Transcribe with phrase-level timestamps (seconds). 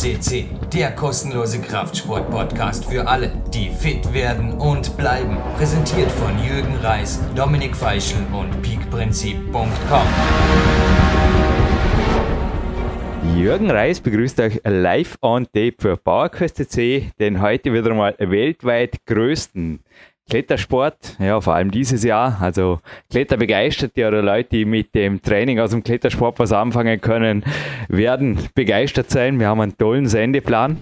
[0.00, 5.36] CC, der kostenlose Kraftsport-Podcast für alle, die fit werden und bleiben.
[5.58, 10.06] Präsentiert von Jürgen Reis, Dominik Feischl und peakprinzip.com.
[13.36, 19.04] Jürgen Reis begrüßt euch live on tape für PowerQuest CC, den heute wieder mal weltweit
[19.04, 19.80] größten
[20.30, 22.38] Klettersport, ja, vor allem dieses Jahr.
[22.40, 22.78] Also
[23.10, 27.44] Kletterbegeisterte oder Leute, die mit dem Training aus dem Klettersport was anfangen können,
[27.88, 29.40] werden begeistert sein.
[29.40, 30.78] Wir haben einen tollen Sendeplan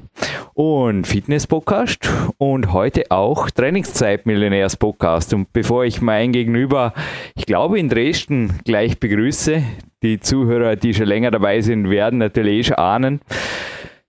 [0.53, 5.33] und Fitness-Podcast und heute auch Trainingszeit-Millionärs-Podcast.
[5.33, 6.93] Und bevor ich mein Gegenüber,
[7.35, 9.63] ich glaube in Dresden, gleich begrüße,
[10.03, 13.21] die Zuhörer, die schon länger dabei sind, werden natürlich eh schon ahnen.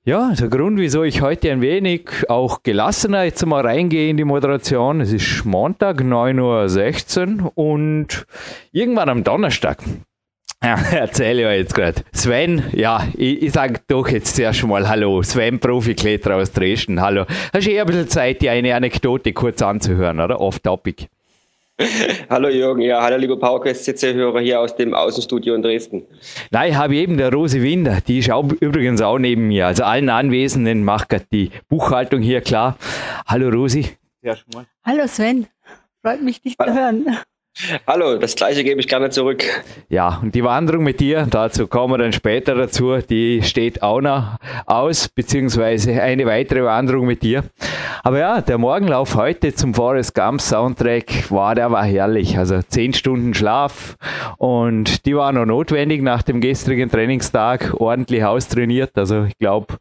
[0.05, 4.23] Ja, der Grund, wieso ich heute ein wenig auch gelassener jetzt mal reingehe in die
[4.23, 8.25] Moderation, es ist Montag, 9.16 Uhr und
[8.71, 9.83] irgendwann am Donnerstag.
[10.63, 12.01] Ja, erzähle ich euch jetzt gerade.
[12.13, 15.21] Sven, ja, ich, ich sage doch jetzt zuerst mal Hallo.
[15.21, 17.01] Sven, Profikletterer aus Dresden.
[17.01, 17.25] Hallo.
[17.53, 20.39] Hast du eh ein bisschen Zeit, dir eine Anekdote kurz anzuhören, oder?
[20.39, 21.07] Off-Topic.
[22.29, 26.05] Hallo Jürgen, ja, hallo liebe PowerQuest CC-Hörer hier aus dem Außenstudio in Dresden.
[26.51, 29.67] Nein, ich habe eben der Rose Winder, die ist auch, übrigens auch neben mir.
[29.67, 32.77] Also allen Anwesenden macht gerade die Buchhaltung hier klar.
[33.25, 33.85] Hallo Rosi.
[34.21, 34.65] Ja, schon mal.
[34.83, 35.47] Hallo Sven,
[36.01, 37.17] freut mich dich zu hören.
[37.85, 39.43] Hallo, das gleiche gebe ich gerne zurück.
[39.89, 43.99] Ja, und die Wanderung mit dir, dazu kommen wir dann später dazu, die steht auch
[43.99, 47.43] noch aus, beziehungsweise eine weitere Wanderung mit dir.
[48.03, 52.37] Aber ja, der Morgenlauf heute zum Forest Gump Soundtrack war, der war herrlich.
[52.37, 53.97] Also zehn Stunden Schlaf
[54.37, 58.91] und die waren noch notwendig nach dem gestrigen Trainingstag, ordentlich austrainiert.
[58.95, 59.75] Also ich glaube,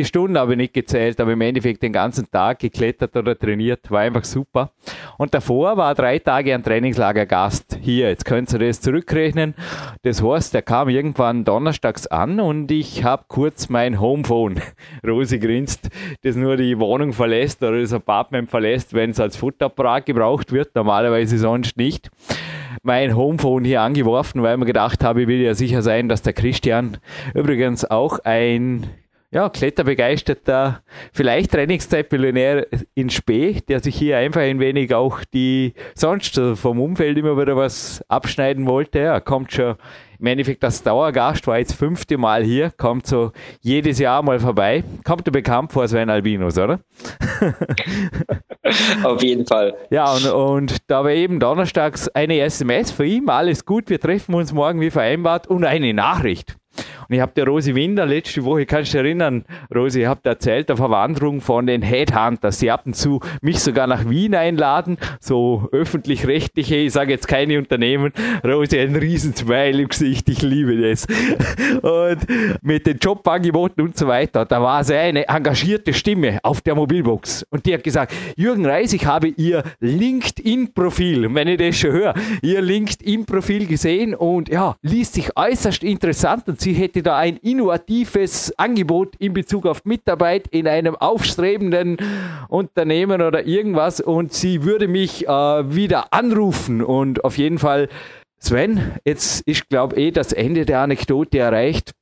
[0.00, 3.90] die Stunden habe ich nicht gezählt, aber im Endeffekt den ganzen Tag geklettert oder trainiert,
[3.90, 4.70] war einfach super.
[5.18, 8.08] Und davor war drei Tage ein Trainingslager Gast hier.
[8.08, 9.54] Jetzt könnt ihr das zurückrechnen.
[10.00, 14.62] Das heißt, der kam irgendwann donnerstags an und ich habe kurz mein Homephone,
[15.06, 15.90] Rosi grinst,
[16.22, 20.74] das nur die Wohnung verlässt oder das Apartment verlässt, wenn es als Futterapparat gebraucht wird,
[20.74, 22.08] normalerweise sonst nicht
[22.82, 26.22] mein Homephone hier angeworfen, weil ich mir gedacht habe, ich will ja sicher sein, dass
[26.22, 26.96] der Christian
[27.34, 28.86] übrigens auch ein
[29.32, 30.82] ja, kletterbegeisterter,
[31.12, 37.16] vielleicht Trainingszeitmillionär in Spee, der sich hier einfach ein wenig auch die sonst vom Umfeld
[37.16, 38.98] immer wieder was abschneiden wollte.
[38.98, 39.76] Er kommt schon
[40.18, 43.30] im Endeffekt als Dauergast, war jetzt fünfte Mal hier, kommt so
[43.60, 44.82] jedes Jahr mal vorbei.
[45.04, 46.80] Kommt dir bekannt vor Sven Albinos, oder?
[49.04, 49.74] Auf jeden Fall.
[49.90, 54.34] Ja, und, und da war eben donnerstags eine SMS für ihn, alles gut, wir treffen
[54.34, 56.59] uns morgen wie vereinbart und eine Nachricht.
[57.10, 59.44] Und ich habe der Rosi Winder letzte Woche, kannst du dich erinnern,
[59.74, 62.58] Rosi, ich habe erzählt, der Verwanderung von den Headhunters.
[62.60, 67.58] Die ab und zu mich sogar nach Wien einladen, so öffentlich-rechtliche, ich sage jetzt keine
[67.58, 68.12] Unternehmen.
[68.44, 71.08] Rosi, ein riesen Smile im Gesicht, ich liebe das.
[71.82, 72.18] Und
[72.62, 77.44] mit den Jobangeboten und so weiter, da war sie eine engagierte Stimme auf der Mobilbox.
[77.50, 82.14] Und die hat gesagt, Jürgen Reis, ich habe Ihr LinkedIn-Profil, wenn ich das schon höre,
[82.40, 88.52] Ihr LinkedIn-Profil gesehen und ja, liest sich äußerst interessant und sie hätte da ein innovatives
[88.58, 91.96] Angebot in Bezug auf Mitarbeit in einem aufstrebenden
[92.48, 97.88] Unternehmen oder irgendwas und sie würde mich äh, wieder anrufen und auf jeden Fall
[98.38, 101.92] Sven, jetzt ist glaube eh das Ende der Anekdote erreicht.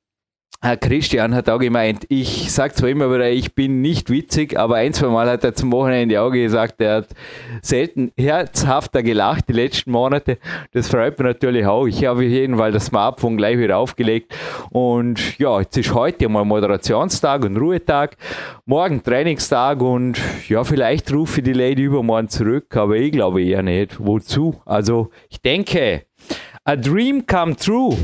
[0.60, 4.74] Herr Christian hat auch gemeint, ich sage zwar immer wieder, ich bin nicht witzig, aber
[4.74, 7.06] ein, zwei Mal hat er zum Wochenende auch gesagt, er hat
[7.62, 10.38] selten herzhafter gelacht die letzten Monate.
[10.72, 11.86] Das freut mich natürlich auch.
[11.86, 14.34] Ich habe jeden Fall das Smartphone gleich wieder aufgelegt.
[14.70, 18.16] Und ja, jetzt ist heute mal Moderationstag und Ruhetag,
[18.66, 23.62] morgen Trainingstag und ja, vielleicht rufe ich die Lady übermorgen zurück, aber ich glaube eher
[23.62, 24.04] nicht.
[24.04, 24.60] Wozu?
[24.66, 26.02] Also ich denke,
[26.64, 27.96] a dream come true.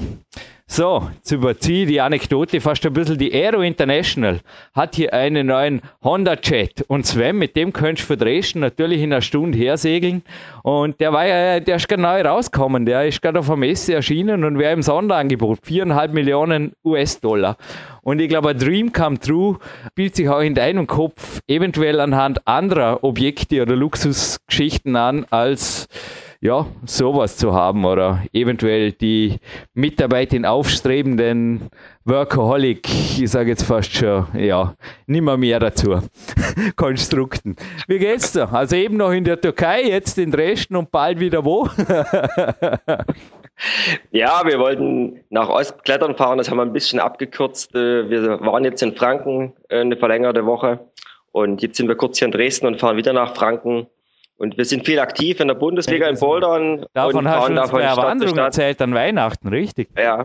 [0.67, 3.19] So, jetzt überziehe die Anekdote fast ein bisschen.
[3.19, 4.41] Die Aero International
[4.73, 6.83] hat hier einen neuen Honda Jet.
[6.89, 10.23] Und Sven, mit dem könntest du für Dresden natürlich in einer Stunde hersegeln.
[10.63, 12.87] Und der war ja, der ist gerade neu rausgekommen.
[12.87, 15.59] Der ist gerade auf der Messe erschienen und wäre im Sonderangebot.
[15.63, 17.59] Viereinhalb Millionen US-Dollar.
[18.01, 19.59] Und ich glaube, ein Dream come true
[19.93, 25.89] spielt sich auch in deinem Kopf eventuell anhand anderer Objekte oder Luxusgeschichten an als
[26.45, 29.39] ja, sowas zu haben oder eventuell die
[29.73, 31.71] Mitarbeit in aufstrebenden
[32.05, 32.87] Workaholic,
[33.19, 34.75] ich sage jetzt fast schon, ja,
[35.07, 36.01] nimmer mehr dazu.
[36.77, 37.57] Konstrukten.
[37.89, 38.53] Wie geht's dir?
[38.53, 41.67] Also eben noch in der Türkei, jetzt in Dresden und bald wieder wo?
[44.11, 47.75] ja, wir wollten nach Ost klettern fahren, das haben wir ein bisschen abgekürzt.
[47.75, 50.81] Äh, wir waren jetzt in Franken äh, eine verlängerte Woche
[51.33, 53.87] und jetzt sind wir kurz hier in Dresden und fahren wieder nach Franken
[54.37, 56.87] und wir sind viel aktiv in der Bundesliga in Bouldern.
[56.93, 59.89] Davon hast du uns bei der Wanderung erzählt an Weihnachten, richtig?
[59.97, 60.25] Ja.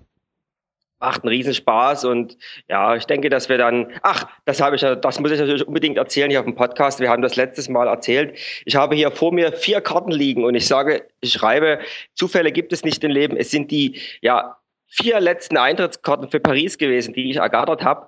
[1.00, 5.20] macht einen Riesenspaß und ja, ich denke, dass wir dann, ach, das habe ich, das
[5.20, 7.00] muss ich natürlich unbedingt erzählen hier auf dem Podcast.
[7.00, 8.38] Wir haben das letztes Mal erzählt.
[8.66, 11.80] Ich habe hier vor mir vier Karten liegen und ich sage, ich schreibe,
[12.16, 13.38] Zufälle gibt es nicht im Leben.
[13.38, 14.58] Es sind die, ja,
[14.88, 18.08] vier letzten Eintrittskarten für Paris gewesen, die ich ergattert habe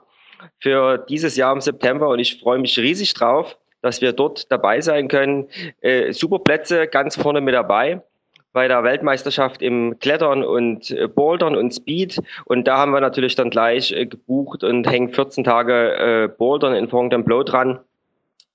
[0.59, 4.81] für dieses Jahr im September und ich freue mich riesig drauf, dass wir dort dabei
[4.81, 5.47] sein können.
[5.81, 8.01] Äh, super Plätze ganz vorne mit dabei
[8.53, 12.21] bei der Weltmeisterschaft im Klettern und äh, Bouldern und Speed.
[12.45, 16.75] Und da haben wir natürlich dann gleich äh, gebucht und hängen 14 Tage äh, Bouldern
[16.75, 17.79] in Fontainebleau dran.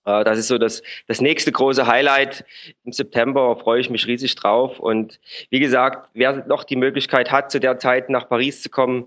[0.04, 2.44] Äh, das ist so das, das nächste große Highlight.
[2.84, 4.78] Im September freue ich mich riesig drauf.
[4.78, 5.18] Und
[5.50, 9.06] wie gesagt, wer noch die Möglichkeit hat, zu der Zeit nach Paris zu kommen,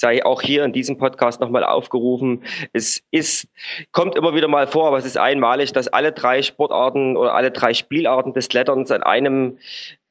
[0.00, 2.42] sei auch hier in diesem Podcast nochmal aufgerufen.
[2.72, 3.46] Es ist,
[3.92, 7.50] kommt immer wieder mal vor, aber es ist einmalig, dass alle drei Sportarten oder alle
[7.50, 9.58] drei Spielarten des Kletterns an einem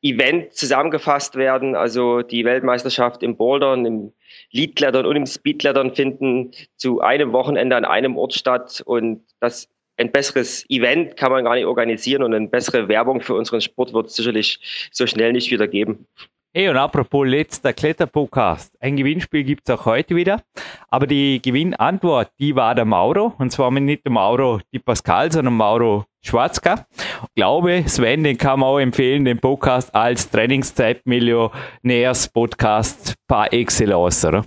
[0.03, 1.75] Event zusammengefasst werden.
[1.75, 4.13] Also die Weltmeisterschaft im Bouldern, im
[4.51, 10.12] Leadklettern und im Speedklettern finden zu einem Wochenende an einem Ort statt und das ein
[10.12, 14.07] besseres Event kann man gar nicht organisieren und eine bessere Werbung für unseren Sport wird
[14.07, 16.07] es sicherlich so schnell nicht wieder geben.
[16.51, 18.75] Hey, und apropos letzter Kletterpodcast.
[18.81, 20.41] Ein Gewinnspiel gibt es auch heute wieder.
[20.87, 23.35] Aber die Gewinnantwort, die war der Mauro.
[23.37, 26.87] Und zwar nicht der Mauro Di Pascal, sondern Mauro Schwarzka.
[27.21, 34.43] Ich glaube, Sven, den kann man auch empfehlen, den Podcast als Trainingszeit-Millionärs-Podcast par excellence, oder?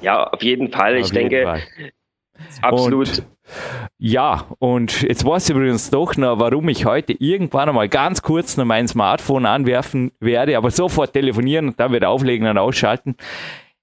[0.00, 0.92] Ja, auf jeden Fall.
[0.92, 1.64] Auf ich jeden denke, Fall.
[2.62, 3.08] Absolut.
[3.08, 3.26] Und
[3.98, 8.56] ja, und jetzt weiß ich übrigens doch noch, warum ich heute irgendwann einmal ganz kurz
[8.56, 13.16] noch mein Smartphone anwerfen werde, aber sofort telefonieren und dann wieder auflegen und ausschalten.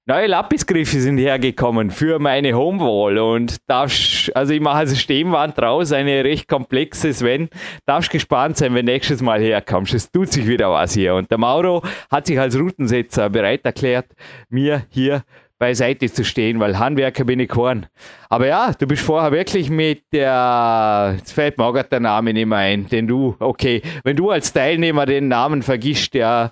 [0.09, 5.91] Neue Lapisgriffe sind hergekommen für meine Homewall und darfst, also ich mache also Stemwand draus,
[5.91, 7.49] eine recht komplexe Sven.
[7.85, 9.93] Darfst gespannt sein, wenn nächstes Mal herkommst.
[9.93, 11.13] Es tut sich wieder was hier.
[11.13, 14.05] Und der Mauro hat sich als Routensetzer bereit erklärt,
[14.47, 15.23] mir hier
[15.59, 17.87] beiseite zu stehen, weil Handwerker bin ich kein.
[18.29, 22.45] Aber ja, du bist vorher wirklich mit der, jetzt fällt mir auch der Name nicht
[22.45, 26.51] mehr ein, den du, okay, wenn du als Teilnehmer den Namen vergisst, der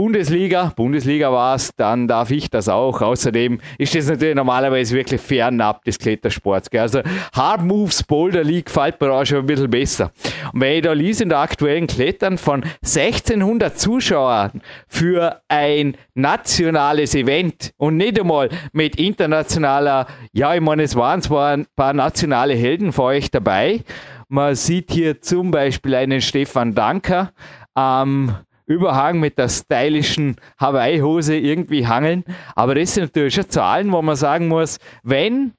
[0.00, 3.02] Bundesliga, Bundesliga war es, dann darf ich das auch.
[3.02, 6.70] Außerdem ist das natürlich normalerweise wirklich fernab des Klettersports.
[6.70, 6.80] Gell?
[6.80, 7.02] Also
[7.34, 10.10] Hard Moves Boulder League fällt mir auch schon ein bisschen besser.
[10.54, 17.14] Und wenn ich da lese in der aktuellen Klettern von 1600 Zuschauern für ein nationales
[17.14, 22.54] Event und nicht einmal mit internationaler, ja, ich meine, es waren zwar ein paar nationale
[22.54, 23.80] Helden für euch dabei.
[24.28, 27.32] Man sieht hier zum Beispiel einen Stefan Danker
[27.74, 28.36] am ähm,
[28.70, 32.24] Überhang mit der stylischen Hawaii-Hose irgendwie hangeln.
[32.54, 35.54] Aber das sind natürlich schon Zahlen, wo man sagen muss, wenn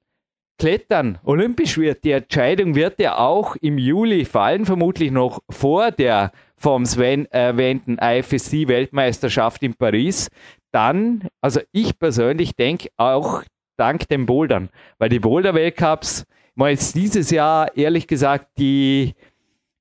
[0.57, 6.31] Klettern olympisch wird, die Entscheidung wird ja auch im Juli fallen, vermutlich noch vor der
[6.55, 10.29] vom Sven erwähnten IFSC-Weltmeisterschaft in Paris.
[10.71, 13.43] Dann, also ich persönlich denke auch
[13.75, 14.69] dank den Bouldern,
[14.99, 19.15] weil die Boulder-Weltcups, mal jetzt dieses Jahr ehrlich gesagt die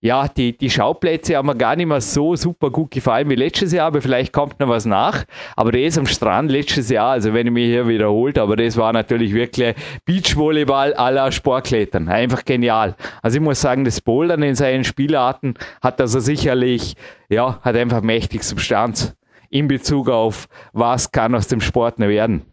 [0.02, 3.72] ja, die, die Schauplätze haben mir gar nicht mehr so super gut gefallen wie letztes
[3.72, 5.24] Jahr, aber vielleicht kommt noch was nach.
[5.56, 8.94] Aber das am Strand letztes Jahr, also wenn ich mich hier wiederholt, aber das war
[8.94, 9.74] natürlich wirklich
[10.06, 12.08] Beachvolleyball la Sportklettern.
[12.08, 12.96] Einfach genial.
[13.20, 16.94] Also ich muss sagen, das Bouldern in seinen Spielarten hat also sicherlich,
[17.28, 19.14] ja, hat einfach mächtig Substanz
[19.50, 22.49] in Bezug auf, was kann aus dem Sport noch werden.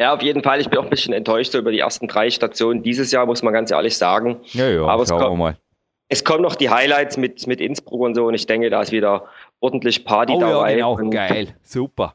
[0.00, 0.62] Ja, auf jeden Fall.
[0.62, 3.52] Ich bin auch ein bisschen enttäuscht über die ersten drei Stationen dieses Jahr, muss man
[3.52, 4.38] ganz ehrlich sagen.
[4.52, 5.58] Ja, ja, Aber es, kommt, mal.
[6.08, 8.92] es kommen noch die Highlights mit, mit Innsbruck und so und ich denke, da ist
[8.92, 9.26] wieder
[9.60, 10.78] ordentlich Party oh, dabei.
[10.78, 12.14] Ja, genau, geil, super.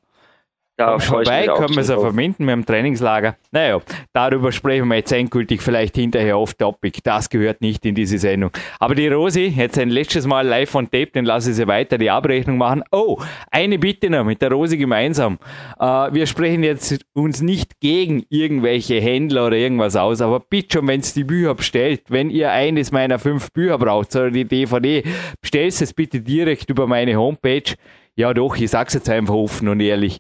[0.77, 3.38] Da vorbei, können wir es ja verbinden mit dem Trainingslager.
[3.51, 3.79] Naja,
[4.12, 7.00] darüber sprechen wir jetzt endgültig vielleicht hinterher off-topic.
[7.01, 8.51] Das gehört nicht in diese Sendung.
[8.79, 11.98] Aber die Rosi, jetzt ein letztes Mal live on tape, dann lasse ich sie weiter
[11.98, 12.84] die Abrechnung machen.
[12.91, 15.39] Oh, eine Bitte noch mit der Rosi gemeinsam.
[15.79, 20.88] Äh, wir sprechen jetzt uns nicht gegen irgendwelche Händler oder irgendwas aus, aber bitte schon,
[20.89, 25.03] wenn es die Bücher bestellt, wenn ihr eines meiner fünf Bücher braucht oder die DVD,
[25.39, 27.75] bestellt es bitte direkt über meine Homepage.
[28.17, 30.20] Ja doch, ich sag's jetzt einfach offen und ehrlich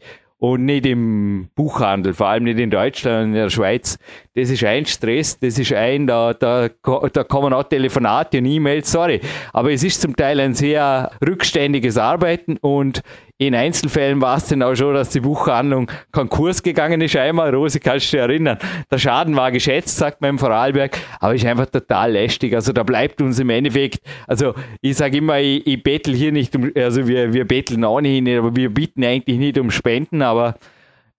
[0.51, 3.97] und nicht im Buchhandel, vor allem nicht in Deutschland in der Schweiz.
[4.37, 8.91] Das ist ein Stress, das ist ein, da, da, da kommen auch Telefonate und E-Mails,
[8.91, 9.21] sorry.
[9.53, 13.01] Aber es ist zum Teil ein sehr rückständiges Arbeiten und
[13.37, 17.55] in Einzelfällen war es dann auch schon, dass die Buchhandlung Konkurs gegangen ist einmal.
[17.55, 18.57] Rosi, kannst du dich erinnern?
[18.91, 22.53] Der Schaden war geschätzt, sagt man im Vorarlberg, aber ist einfach total lästig.
[22.55, 26.53] Also da bleibt uns im Endeffekt, also ich sage immer, ich, ich bettel hier nicht
[26.57, 30.55] um, also wir, wir betteln auch nicht, aber wir bitten eigentlich nicht um Spenden, aber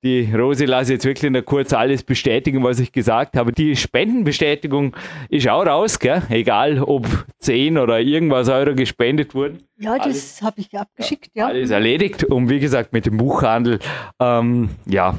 [0.04, 3.52] die Rosi lasse jetzt wirklich nur kurz alles bestätigen, was ich gesagt habe.
[3.52, 4.94] Die Spendenbestätigung
[5.28, 6.22] ist auch raus, gell?
[6.28, 7.06] egal ob
[7.40, 9.58] 10 oder irgendwas Euro gespendet wurden.
[9.78, 11.46] Ja, das habe ich abgeschickt, ja.
[11.48, 12.24] Alles erledigt.
[12.24, 13.78] Und wie gesagt, mit dem Buchhandel,
[14.20, 15.16] ähm, ja,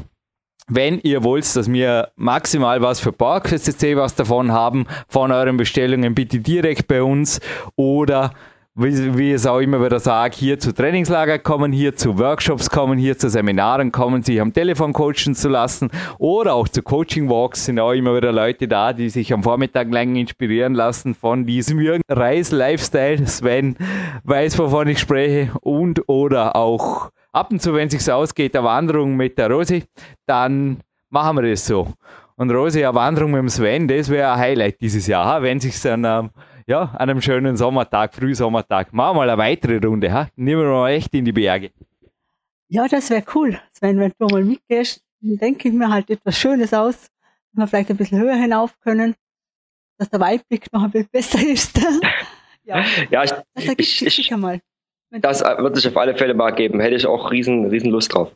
[0.70, 6.14] wenn ihr wollt, dass wir maximal was für PowerQuest was davon haben, von euren Bestellungen,
[6.14, 7.40] bitte direkt bei uns
[7.76, 8.32] oder
[8.78, 13.00] wie, wie es auch immer wieder sage, hier zu Trainingslager kommen, hier zu Workshops kommen,
[13.00, 17.66] hier zu Seminaren kommen, sich am Telefon coachen zu lassen oder auch zu Coaching Walks
[17.66, 21.82] sind auch immer wieder Leute da, die sich am Vormittag lang inspirieren lassen von diesem
[21.82, 23.26] Jürgen Reis Lifestyle.
[23.26, 23.78] Sven
[24.24, 28.66] weiß, wovon ich spreche und oder auch ab und zu, wenn es sich ausgeht, eine
[28.66, 29.86] Wanderung mit der Rosi,
[30.28, 31.94] dann machen wir das so.
[32.36, 35.82] Und Rosi, eine Wanderung mit dem Sven, das wäre ein Highlight dieses Jahr, wenn sich
[35.82, 36.30] dann ähm,
[36.68, 40.12] ja, an einem schönen Sommertag, Frühsommertag, machen wir mal eine weitere Runde.
[40.12, 40.28] Ha?
[40.36, 41.72] Nehmen wir mal echt in die Berge.
[42.68, 43.60] Ja, das wäre cool.
[43.72, 47.10] Sven, wenn du mal mitgehst, dann denke ich mir halt etwas Schönes aus,
[47.52, 49.16] dass wir vielleicht ein bisschen höher hinauf können,
[49.98, 51.78] dass der Weitblick noch ein bisschen besser ist.
[52.64, 54.60] ja, ja ich, das ergibt ich, sich sicher mal.
[55.10, 56.82] Das wird sich auf alle Fälle mal geben.
[56.82, 58.34] Hätte ich auch riesen, riesen Lust drauf.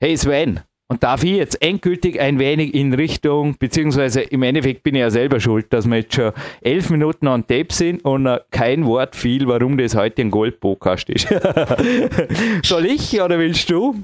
[0.00, 0.60] Hey Sven,
[0.90, 5.10] und darf ich jetzt endgültig ein wenig in Richtung, beziehungsweise im Endeffekt bin ich ja
[5.10, 6.32] selber schuld, dass wir jetzt schon
[6.62, 11.28] elf Minuten an Tape sind und kein Wort fiel, warum das heute ein Gold-Podcast ist.
[12.64, 13.94] Soll ich oder willst du?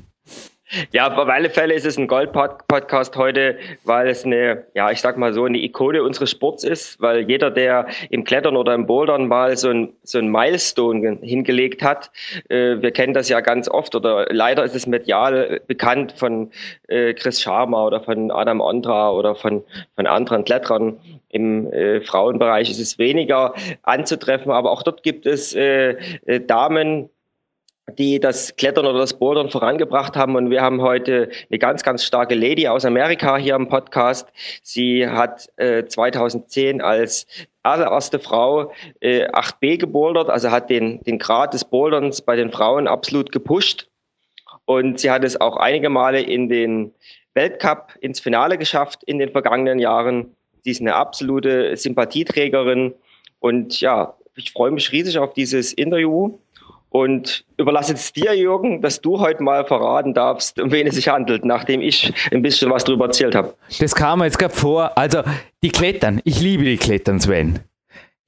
[0.93, 5.17] Ja, auf alle Fälle ist es ein Gold-Podcast heute, weil es eine, ja, ich sag
[5.17, 9.29] mal so, eine Ikone unseres Sports ist, weil jeder, der im Klettern oder im Bouldern
[9.29, 12.11] mal so ein, so ein Milestone hingelegt hat,
[12.49, 16.51] äh, wir kennen das ja ganz oft oder leider ist es medial bekannt von
[16.89, 19.63] äh, Chris Sharma oder von Adam Ondra oder von,
[19.95, 20.99] von anderen Kletterern.
[21.29, 27.09] Im äh, Frauenbereich ist es weniger anzutreffen, aber auch dort gibt es äh, äh Damen,
[27.93, 30.35] die das Klettern oder das Bouldern vorangebracht haben.
[30.35, 34.29] Und wir haben heute eine ganz, ganz starke Lady aus Amerika hier im Podcast.
[34.63, 37.27] Sie hat äh, 2010 als
[37.63, 42.89] allererste Frau äh, 8b gebouldert, also hat den, den Grad des Boulderns bei den Frauen
[42.89, 43.89] absolut gepusht.
[44.65, 46.93] Und sie hat es auch einige Male in den
[47.35, 50.35] Weltcup ins Finale geschafft in den vergangenen Jahren.
[50.65, 52.95] Sie ist eine absolute Sympathieträgerin.
[53.39, 56.39] Und ja, ich freue mich riesig auf dieses Interview
[56.91, 61.09] und überlasse es dir, Jürgen, dass du heute mal verraten darfst, um wen es sich
[61.09, 63.55] handelt, nachdem ich ein bisschen was darüber erzählt habe.
[63.79, 64.97] Das kam jetzt gerade vor.
[64.97, 65.23] Also,
[65.63, 66.21] die Klettern.
[66.25, 67.61] Ich liebe die Klettern, Sven.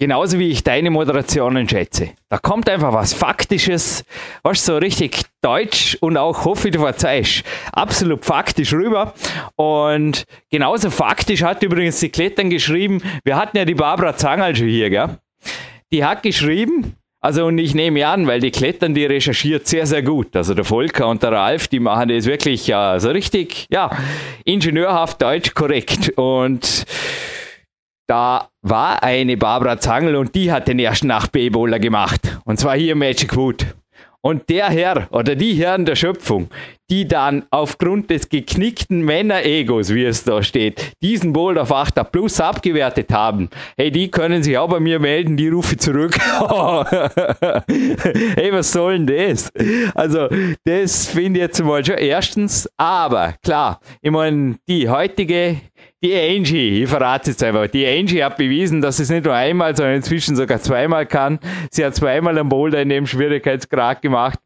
[0.00, 2.10] Genauso wie ich deine Moderationen schätze.
[2.28, 4.04] Da kommt einfach was Faktisches,
[4.44, 9.14] was so richtig deutsch und auch, hoffe du verzeihst, absolut faktisch rüber.
[9.56, 14.68] Und genauso faktisch hat übrigens die Klettern geschrieben, wir hatten ja die Barbara Zangerl schon
[14.68, 15.18] hier, gell?
[15.90, 16.94] Die hat geschrieben,
[17.28, 20.34] also und ich nehme an, weil die Klettern, die recherchiert sehr, sehr gut.
[20.34, 23.90] Also der Volker und der Ralf, die machen das wirklich ja, so richtig, ja,
[24.46, 26.08] ingenieurhaft deutsch korrekt.
[26.16, 26.86] Und
[28.06, 32.38] da war eine Barbara Zangel und die hat den ersten Nacht-B-Bowler gemacht.
[32.46, 33.66] Und zwar hier Magic Wood.
[34.20, 36.48] Und der Herr oder die Herren der Schöpfung,
[36.90, 42.40] die dann aufgrund des geknickten Männeregos, wie es da steht, diesen Boulder auf 8 Plus
[42.40, 46.18] abgewertet haben, hey, die können sich auch bei mir melden, die rufe zurück.
[47.68, 49.52] hey, was soll denn das?
[49.94, 50.28] Also,
[50.64, 55.60] das finde ich jetzt mal schon erstens, aber klar, ich meine, die heutige
[56.02, 59.34] die Angie, ich verrate es einfach, die Angie hat bewiesen, dass sie es nicht nur
[59.34, 61.40] einmal, sondern inzwischen sogar zweimal kann.
[61.70, 64.38] Sie hat zweimal einen Boulder in dem Schwierigkeitsgrad gemacht.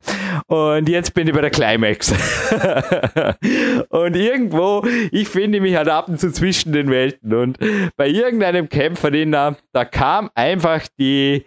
[0.46, 2.10] Und jetzt bin ich bei der Climax.
[3.90, 7.34] und irgendwo, ich finde mich halt ab und zu zwischen den Welten.
[7.34, 7.58] Und
[7.96, 11.44] bei irgendeinem Kämpfer, da kam einfach die,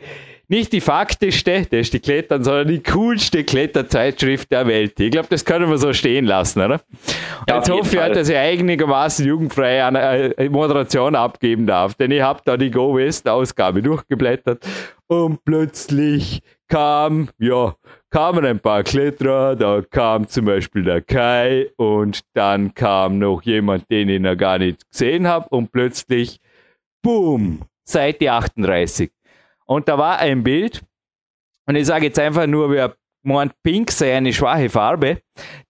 [0.48, 5.00] nicht die faktischste, das ist die Klettern, sondern die coolste Kletterzeitschrift der Welt.
[5.00, 6.82] Ich glaube, das können wir so stehen lassen, oder?
[7.48, 12.22] Ja, jetzt hoffe ich, halt, dass ich einigermaßen jugendfreie äh, Moderation abgeben darf, denn ich
[12.22, 14.66] habe da die Go West Ausgabe durchgeblättert
[15.08, 17.76] und plötzlich kam, ja,
[18.10, 23.90] kamen ein paar Kletterer, da kam zum Beispiel der Kai und dann kam noch jemand,
[23.92, 26.40] den ich noch gar nicht gesehen habe und plötzlich,
[27.02, 29.12] boom, Seite 38.
[29.68, 30.84] Und da war ein Bild,
[31.68, 35.22] und ich sage jetzt einfach nur, wer meint, Pink sei eine schwache Farbe.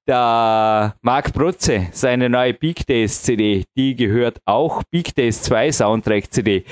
[0.08, 6.32] Der Marc Protze, seine neue Peak Days CD, die gehört auch Peak Days 2 Soundtrack
[6.32, 6.66] CD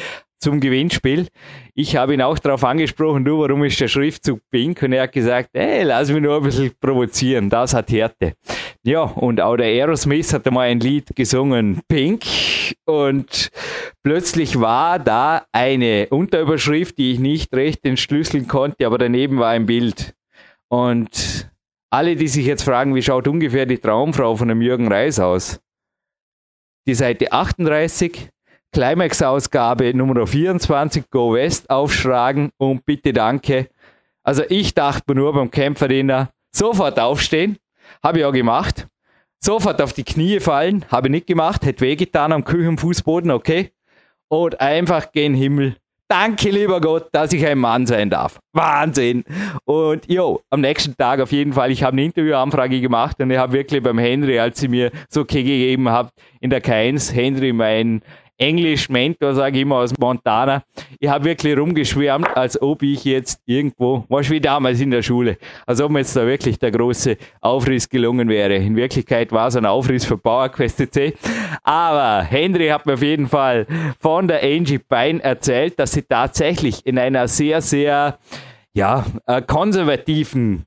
[0.44, 1.28] zum Gewinnspiel.
[1.74, 4.84] Ich habe ihn auch darauf angesprochen, du, warum ist der Schriftzug pink?
[4.84, 8.34] Und er hat gesagt, ey, lass mich nur ein bisschen provozieren, das hat Härte.
[8.84, 12.26] Ja, und auch der Aerosmith hat einmal ein Lied gesungen, Pink.
[12.86, 13.50] Und
[14.04, 19.66] plötzlich war da eine Unterüberschrift, die ich nicht recht entschlüsseln konnte, aber daneben war ein
[19.66, 20.14] Bild.
[20.68, 21.50] Und
[21.90, 25.62] alle, die sich jetzt fragen, wie schaut ungefähr die Traumfrau von dem Jürgen Reis aus?
[26.86, 28.30] Die Seite 38,
[28.74, 33.70] Climax-Ausgabe Nummer 24, Go West aufschlagen und bitte danke.
[34.24, 37.58] Also ich dachte mir nur beim Kämpferdiener, sofort aufstehen,
[38.04, 38.88] habe ich auch gemacht.
[39.40, 43.72] Sofort auf die Knie fallen, habe ich nicht gemacht, hätte wehgetan am Küchenfußboden, okay.
[44.28, 45.76] Und einfach gen Himmel
[46.14, 48.40] Danke, lieber Gott, dass ich ein Mann sein darf.
[48.52, 49.24] Wahnsinn.
[49.66, 53.38] Und jo, am nächsten Tag auf jeden Fall, ich habe eine Interviewanfrage gemacht und ich
[53.40, 57.52] habe wirklich beim Henry, als sie mir so okay gegeben hat, in der K1, Henry,
[57.52, 58.04] mein
[58.38, 60.64] Englisch-Mentor, sage ich immer, aus Montana.
[61.00, 65.38] Ich habe wirklich rumgeschwärmt, als ob ich jetzt irgendwo, war wie damals in der Schule,
[65.66, 68.56] als ob mir jetzt da wirklich der große Aufriss gelungen wäre.
[68.56, 71.14] In Wirklichkeit war es ein Aufriss für PowerQuest CC.
[71.64, 73.68] Aber Henry hat mir auf jeden Fall
[74.00, 78.18] von der Angie Bein erzählt, dass sie tatsächlich in einer sehr, sehr
[78.74, 80.66] ja, äh, konservativen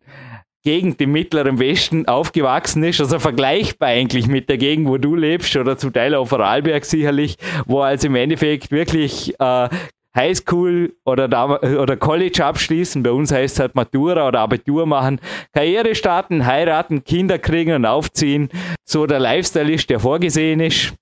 [0.67, 5.55] Gegend im Mittleren Westen aufgewachsen ist, also vergleichbar eigentlich mit der Gegend, wo du lebst
[5.55, 9.69] oder zum Teil auf Vorarlberg sicherlich, wo also im Endeffekt wirklich äh,
[10.17, 15.21] Highschool oder, oder College abschließen, bei uns heißt es halt Matura oder Abitur machen,
[15.53, 18.49] Karriere starten, heiraten, Kinder kriegen und aufziehen,
[18.85, 20.95] so der Lifestyle ist, der vorgesehen ist.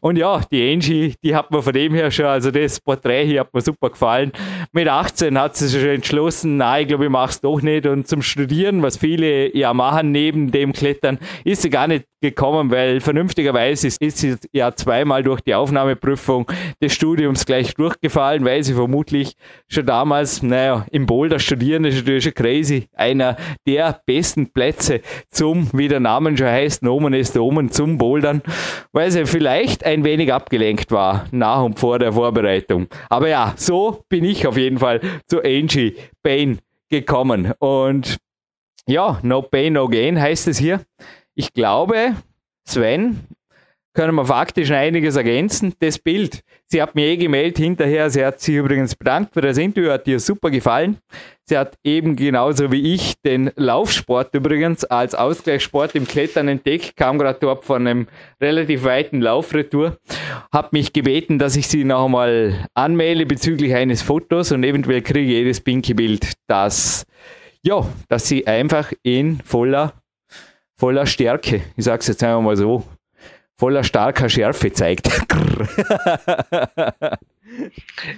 [0.00, 3.40] Und ja, die Angie, die hat mir von dem her schon, also das Porträt hier
[3.40, 4.32] hat mir super gefallen.
[4.72, 7.86] Mit 18 hat sie sich entschlossen, nein, ich glaube, ich mache es doch nicht.
[7.86, 12.70] Und zum Studieren, was viele ja machen neben dem Klettern, ist sie gar nicht gekommen,
[12.70, 16.46] weil vernünftigerweise ist, ist sie ja zweimal durch die Aufnahmeprüfung
[16.82, 19.34] des Studiums gleich durchgefallen, weil sie vermutlich
[19.68, 22.88] schon damals, naja, im Boulder studieren ist natürlich schon crazy.
[22.94, 23.36] Einer
[23.66, 25.00] der besten Plätze
[25.30, 28.42] zum, wie der Name schon heißt, Nomen ist Omen zum Bouldern,
[28.92, 32.88] weil sie vielleicht ein wenig abgelenkt war nach und vor der Vorbereitung.
[33.08, 37.52] Aber ja, so bin ich auf jeden Fall zu Angie Payne gekommen.
[37.58, 38.18] Und
[38.86, 40.80] ja, no pain, no gain heißt es hier.
[41.34, 42.16] Ich glaube,
[42.64, 43.20] Sven,
[44.00, 45.74] können wir faktisch einiges ergänzen.
[45.78, 49.58] Das Bild, sie hat mir eh gemeldet hinterher, sie hat sich übrigens bedankt für das
[49.58, 50.96] Interview, hat ihr super gefallen.
[51.44, 57.18] Sie hat eben genauso wie ich den Laufsport übrigens als Ausgleichssport im Klettern entdeckt, kam
[57.18, 58.06] gerade dort von einem
[58.40, 59.98] relativ weiten Laufretour,
[60.50, 65.30] hat mich gebeten, dass ich sie noch einmal anmelde bezüglich eines Fotos und eventuell kriege
[65.30, 67.04] ich jedes pinke Bild, das
[67.62, 69.92] ja, dass sie einfach in voller
[70.78, 72.82] voller Stärke, ich sage es jetzt einmal mal so,
[73.60, 75.06] voller starker Schärfe zeigt.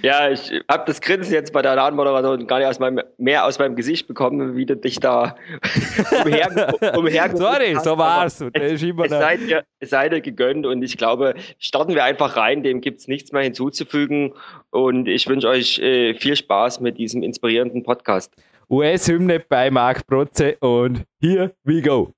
[0.01, 3.59] ja, ich habe das Grinsen jetzt bei der Ladenmoderation gar nicht aus meinem, mehr aus
[3.59, 5.35] meinem Gesicht bekommen, wie du dich da
[6.23, 8.39] umher, umher Sorry, so war's.
[8.53, 12.63] Es, es, seid ihr, es seid ihr gegönnt und ich glaube, starten wir einfach rein,
[12.63, 14.33] dem gibt es nichts mehr hinzuzufügen
[14.69, 18.33] und ich wünsche euch äh, viel Spaß mit diesem inspirierenden Podcast.
[18.69, 22.13] US-Hymne bei Marc Protze und here we go.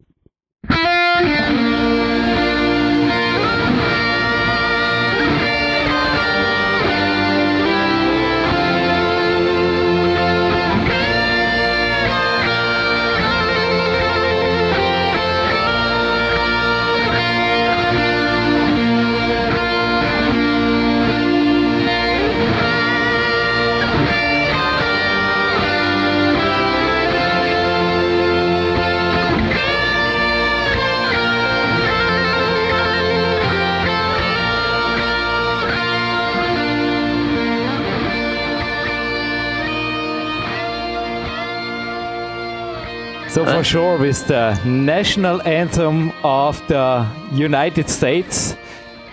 [43.35, 48.55] So for sure, with the national anthem of the United States,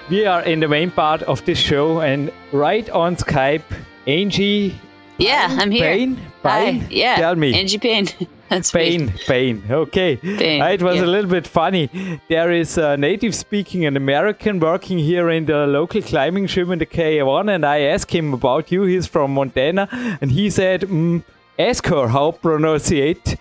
[0.09, 3.65] we are in the main part of this show, and right on Skype,
[4.07, 4.79] Angie.
[5.19, 5.91] Yeah, I'm here.
[5.91, 6.81] Payne, Payne.
[6.83, 6.87] Hi.
[6.89, 7.53] Yeah, tell me.
[7.53, 8.07] Angie Payne.
[8.49, 9.13] That's Payne, me.
[9.27, 9.65] Payne.
[9.69, 11.05] Okay, Payne, Uh, it was yeah.
[11.05, 11.91] a little bit funny.
[12.29, 16.79] There is a native speaking an American working here in the local climbing gym in
[16.79, 18.85] the K1, and I asked him about you.
[18.85, 19.89] He's from Montana,
[20.21, 20.83] and he said.
[20.83, 21.25] Mm,
[21.69, 23.37] Ask her how pronunciate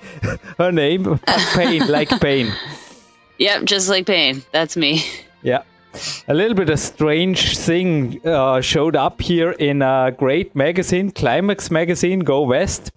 [0.57, 1.19] her name,
[1.55, 2.51] pain, like pain.
[3.37, 4.43] Yep, just like pain.
[4.51, 5.03] That's me.
[5.41, 5.63] Yeah.
[6.27, 11.69] A little bit of strange thing uh, showed up here in a great magazine, Climax
[11.69, 12.91] magazine, Go West.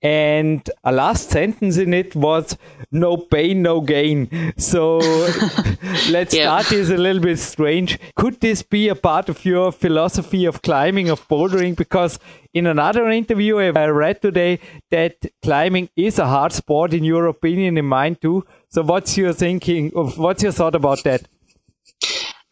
[0.00, 2.56] And a last sentence in it was
[2.92, 4.52] no pain, no gain.
[4.56, 4.98] So
[6.10, 6.44] let's Yeah.
[6.60, 7.98] start this a little bit strange.
[8.16, 11.76] Could this be a part of your philosophy of climbing, of bouldering?
[11.76, 12.18] Because
[12.54, 17.76] in another interview I read today that climbing is a hard sport, in your opinion,
[17.76, 18.44] in mine too.
[18.68, 21.22] So what's your thinking of what's your thought about that?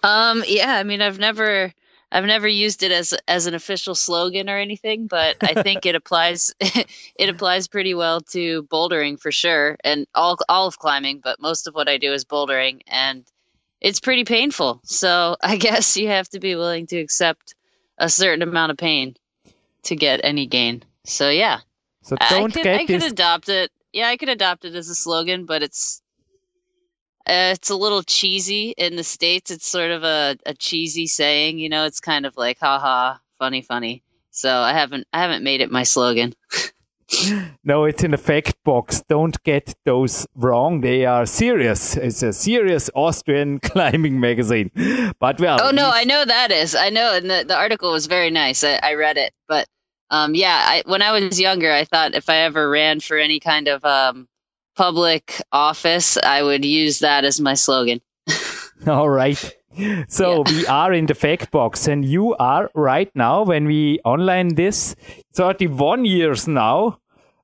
[0.02, 1.72] Um, yeah, I mean, I've never,
[2.12, 5.94] I've never used it as as an official slogan or anything, but I think it
[5.94, 11.20] applies it applies pretty well to bouldering for sure, and all all of climbing.
[11.22, 13.24] But most of what I do is bouldering, and
[13.80, 14.80] it's pretty painful.
[14.84, 17.54] So I guess you have to be willing to accept
[17.98, 19.16] a certain amount of pain
[19.84, 20.82] to get any gain.
[21.04, 21.60] So yeah,
[22.02, 23.12] So I don't could get I could this.
[23.12, 23.70] adopt it.
[23.92, 26.02] Yeah, I could adopt it as a slogan, but it's
[27.28, 29.50] uh, it's a little cheesy in the states.
[29.50, 31.84] It's sort of a, a cheesy saying, you know.
[31.84, 34.02] It's kind of like haha, funny, funny.
[34.30, 36.34] So I haven't I haven't made it my slogan.
[37.62, 39.00] No, it's in the fact box.
[39.08, 40.80] Don't get those wrong.
[40.80, 41.96] They are serious.
[41.96, 44.70] It's a serious Austrian climbing magazine.
[45.20, 46.74] But well, Oh no, I know that is.
[46.74, 48.64] I know, and the, the article was very nice.
[48.64, 49.68] I, I read it, but
[50.10, 53.38] um, yeah, I, when I was younger, I thought if I ever ran for any
[53.38, 54.26] kind of um,
[54.76, 58.00] public office, I would use that as my slogan.
[58.86, 59.40] All right.
[60.08, 64.54] So we are in the fact box, and you are right now when we online
[64.54, 64.96] this
[65.34, 66.98] 31 years now.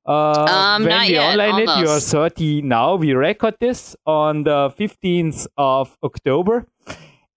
[0.05, 2.95] Uh, Um, when we yet, online it, you are 30 now.
[2.95, 6.65] We record this on the 15th of October.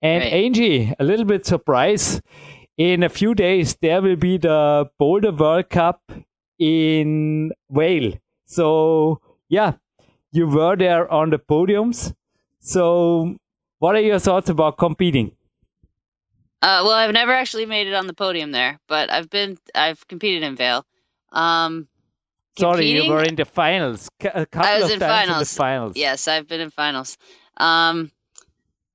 [0.02, 0.32] And Right.
[0.32, 2.20] Angie, a little bit surprise.
[2.78, 6.00] In a few days, there will be the Boulder World Cup
[6.58, 8.14] in Wales.
[8.46, 9.72] So, yeah,
[10.36, 12.14] you were there on the podiums.
[12.60, 13.36] So,
[13.78, 15.32] what are your thoughts about competing?
[16.62, 20.06] Uh, well, I've never actually made it on the podium there, but I've been I've
[20.08, 20.84] competed in Vail.
[21.32, 21.88] Um,
[22.58, 24.08] Sorry, you were in the finals.
[24.20, 25.36] A couple I was of in times finals.
[25.36, 25.92] in the finals.
[25.96, 27.18] Yes, I've been in finals.
[27.58, 28.10] Um,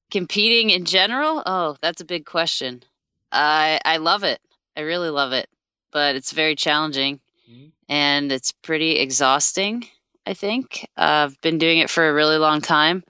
[0.09, 1.43] competing in general?
[1.45, 2.83] Oh, that's a big question.
[3.31, 4.39] I I love it.
[4.75, 5.47] I really love it,
[5.91, 7.71] but it's very challenging Mhm.
[7.87, 9.87] and it's pretty exhausting.
[10.25, 13.03] I think uh, I've been doing it for a really long time,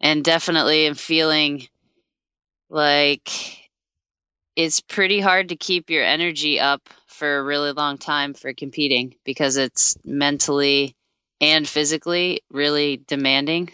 [0.00, 1.66] and definitely am feeling
[2.70, 3.30] like
[4.56, 9.14] it's pretty hard to keep your energy up for a really long time for competing
[9.24, 10.94] because it's mentally
[11.40, 13.70] and physically really demanding.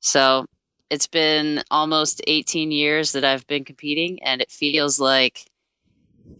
[0.00, 0.46] So
[0.90, 5.44] it's been almost 18 years that I've been competing and it feels like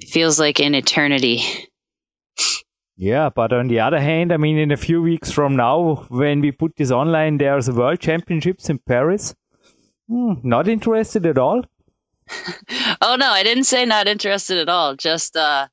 [0.06, 1.42] feels like an eternity.
[3.00, 6.42] Yeah, but on the other hand, I mean, in a few weeks from now, when
[6.42, 9.34] we put this online, there's a World Championships in Paris.
[10.06, 11.64] Hmm, not interested at all.
[13.00, 14.96] oh no, I didn't say not interested at all.
[14.96, 15.68] Just uh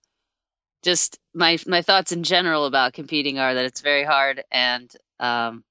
[0.83, 5.65] just my my thoughts in general about competing are that it's very hard and um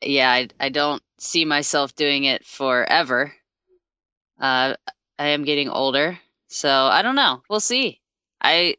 [0.00, 3.34] yeah, I I don't see myself doing it forever.
[4.40, 4.74] Uh
[5.18, 7.42] I am getting older, so I don't know.
[7.50, 8.00] We'll see.
[8.40, 8.76] I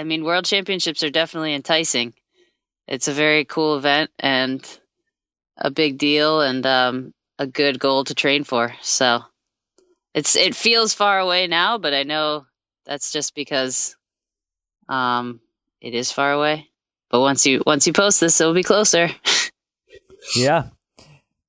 [0.00, 2.14] I mean, world championships are definitely enticing.
[2.88, 4.66] It's a very cool event and
[5.58, 8.74] a big deal and um a good goal to train for.
[8.80, 9.20] So
[10.14, 12.46] it's it feels far away now, but I know
[12.86, 13.94] that's just because
[14.88, 15.40] um
[15.82, 16.68] it is far away.
[17.10, 19.10] But once you once you post this, it'll be closer.
[20.36, 20.64] Yeah.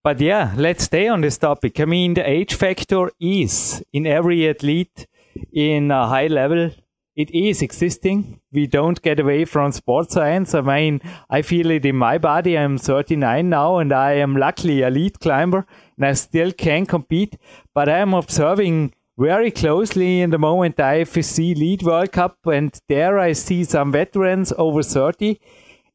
[0.01, 1.79] But yeah, let's stay on this topic.
[1.79, 5.05] I mean, the age factor is in every athlete
[5.51, 6.71] in a high level.
[7.15, 8.39] It is existing.
[8.53, 10.55] We don't get away from sports science.
[10.55, 12.57] I mean, I feel it in my body.
[12.57, 17.37] I'm 39 now and I am luckily a lead climber and I still can compete.
[17.75, 23.19] But I am observing very closely in the moment IFSC Lead World Cup and there
[23.19, 25.37] I see some veterans over 30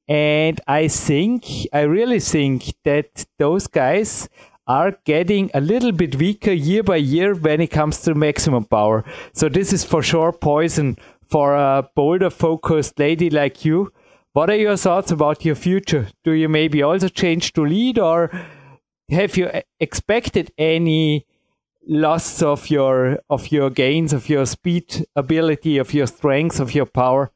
[0.09, 4.29] and I think, I really think that those guys
[4.66, 9.05] are getting a little bit weaker year by year when it comes to maximum power.
[9.33, 13.92] So this is for sure poison for a boulder focused lady like you.
[14.33, 16.09] What are your thoughts about your future?
[16.24, 18.31] Do you maybe also change to lead or
[19.11, 19.50] have you
[19.81, 21.26] expected any
[21.88, 26.87] loss of your of your gains of your speed ability of your strength of your
[26.87, 27.31] power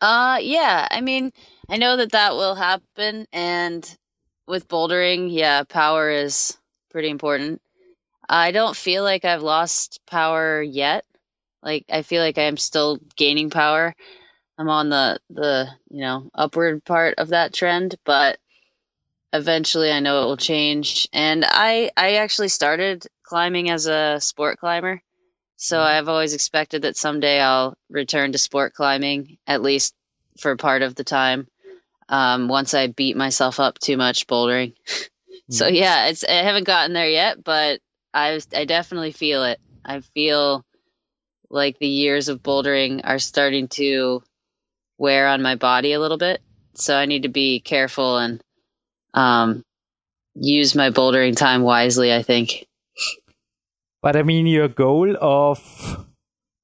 [0.00, 0.88] Uh, yeah.
[0.90, 1.30] I mean,
[1.68, 3.96] I know that that will happen, and
[4.46, 6.56] with bouldering, yeah, power is
[6.90, 7.60] pretty important.
[8.28, 11.04] I don't feel like I've lost power yet.
[11.62, 13.94] Like I feel like I'm still gaining power.
[14.58, 18.38] I'm on the the you know upward part of that trend, but
[19.32, 21.08] eventually I know it will change.
[21.12, 25.02] And I I actually started climbing as a sport climber.
[25.56, 25.86] So mm-hmm.
[25.86, 29.94] I've always expected that someday I'll return to sport climbing, at least
[30.38, 31.46] for part of the time.
[32.12, 34.74] Um, once I beat myself up too much bouldering.
[35.50, 37.80] so yeah, it's I haven't gotten there yet, but
[38.14, 39.58] I I definitely feel it.
[39.84, 40.64] I feel
[41.50, 44.22] like the years of bouldering are starting to
[44.98, 46.40] wear on my body a little bit.
[46.74, 48.42] So I need to be careful and
[49.14, 49.62] um,
[50.34, 52.12] use my bouldering time wisely.
[52.12, 52.66] I think.
[54.02, 56.04] But I mean, your goal of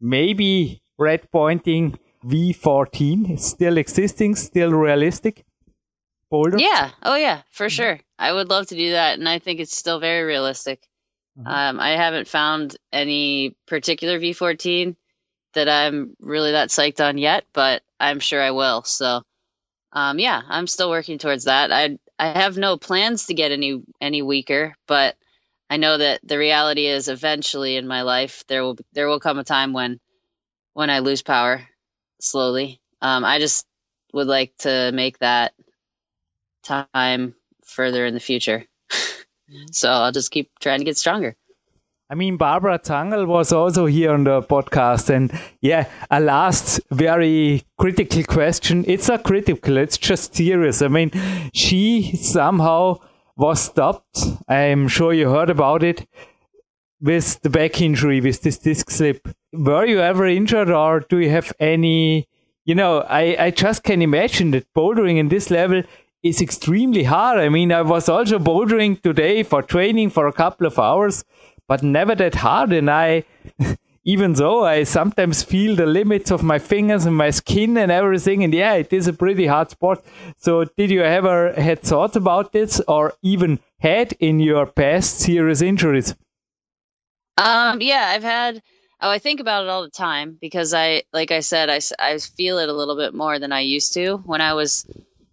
[0.00, 5.44] maybe red pointing V14 still existing, still realistic?
[6.30, 6.58] Boulder?
[6.58, 6.90] Yeah.
[7.02, 8.00] Oh, yeah, for sure.
[8.18, 9.18] I would love to do that.
[9.18, 10.82] And I think it's still very realistic.
[11.38, 11.48] Mm-hmm.
[11.48, 14.96] Um, I haven't found any particular V14
[15.54, 18.82] that I'm really that psyched on yet, but I'm sure I will.
[18.82, 19.22] So,
[19.92, 21.72] um, yeah, I'm still working towards that.
[21.72, 25.16] I I have no plans to get any any weaker, but
[25.70, 29.38] I know that the reality is eventually in my life there will there will come
[29.38, 30.00] a time when
[30.74, 31.66] when I lose power
[32.20, 32.80] slowly.
[33.00, 33.66] Um, I just
[34.12, 35.54] would like to make that
[36.62, 38.64] time further in the future.
[39.72, 41.36] so I'll just keep trying to get stronger.
[42.10, 45.10] I mean, Barbara Zangerl was also here on the podcast.
[45.10, 48.84] And yeah, a last very critical question.
[48.88, 50.80] It's not critical, it's just serious.
[50.80, 51.10] I mean,
[51.52, 53.00] she somehow
[53.36, 54.18] was stopped.
[54.48, 56.08] I'm sure you heard about it
[57.00, 59.28] with the back injury, with this disc slip.
[59.52, 62.28] Were you ever injured or do you have any?
[62.64, 65.82] You know, I, I just can imagine that bouldering in this level
[66.22, 67.38] is extremely hard.
[67.38, 71.24] I mean, I was also bouldering today for training for a couple of hours
[71.68, 72.72] but never that hard.
[72.72, 73.24] And I,
[74.04, 78.42] even though I sometimes feel the limits of my fingers and my skin and everything,
[78.42, 80.02] and yeah, it is a pretty hard sport.
[80.38, 85.60] So, did you ever had thoughts about this, or even had in your past serious
[85.60, 86.16] injuries?
[87.36, 88.62] Um, yeah, I've had.
[89.00, 92.18] Oh, I think about it all the time because I, like I said, I, I
[92.18, 94.16] feel it a little bit more than I used to.
[94.16, 94.86] When I was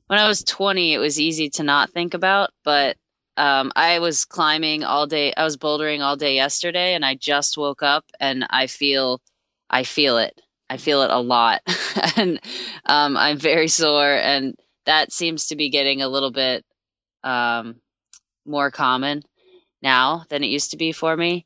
[0.08, 2.96] when I was 20, it was easy to not think about, but
[3.38, 5.34] um, I was climbing all day.
[5.36, 9.20] I was bouldering all day yesterday, and I just woke up, and I feel,
[9.70, 10.40] I feel it.
[10.70, 11.62] I feel it a lot,
[12.16, 12.40] and
[12.86, 16.64] um, I'm very sore, and that seems to be getting a little bit
[17.24, 17.76] um,
[18.46, 19.24] more common
[19.82, 21.46] now than it used to be for me.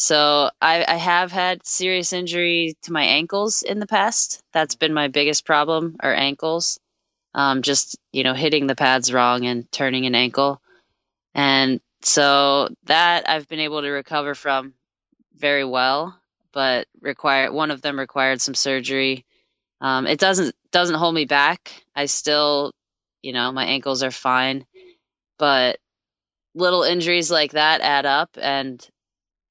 [0.00, 4.42] So I, I have had serious injury to my ankles in the past.
[4.50, 6.80] That's been my biggest problem, or ankles.
[7.34, 10.62] Um, just you know hitting the pads wrong and turning an ankle.
[11.34, 14.72] And so that I've been able to recover from
[15.36, 16.18] very well,
[16.52, 19.26] but require one of them required some surgery.
[19.82, 21.84] Um, it doesn't doesn't hold me back.
[21.94, 22.72] I still,
[23.20, 24.64] you know, my ankles are fine,
[25.38, 25.78] but
[26.54, 28.80] little injuries like that add up, and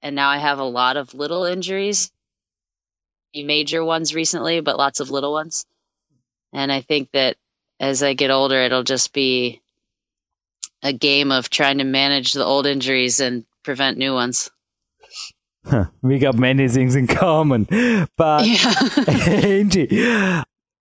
[0.01, 2.11] and now I have a lot of little injuries,
[3.33, 5.65] major ones recently, but lots of little ones.
[6.53, 7.37] And I think that
[7.79, 9.61] as I get older, it'll just be
[10.81, 14.49] a game of trying to manage the old injuries and prevent new ones.
[16.01, 17.67] we got many things in common.
[18.17, 18.45] But
[19.07, 19.87] Angie,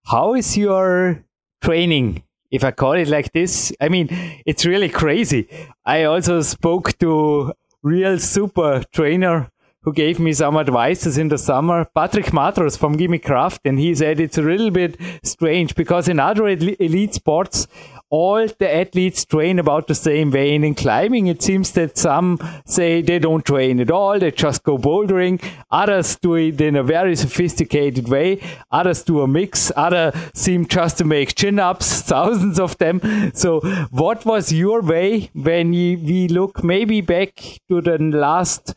[0.05, 1.23] how is your
[1.61, 2.23] training?
[2.49, 4.09] If I call it like this, I mean,
[4.45, 5.47] it's really crazy.
[5.85, 9.51] I also spoke to real super trainer
[9.83, 13.95] who gave me some advices in the summer, Patrick Matros from Gimme Kraft, and he
[13.95, 17.67] said it's a little bit strange because in other elite sports,
[18.11, 20.53] all the athletes train about the same way.
[20.53, 24.63] And in climbing, it seems that some say they don't train at all, they just
[24.63, 25.41] go bouldering.
[25.71, 28.41] Others do it in a very sophisticated way.
[28.69, 29.71] Others do a mix.
[29.75, 32.99] Others seem just to make chin ups, thousands of them.
[33.33, 38.73] So, what was your way when you, we look maybe back to the last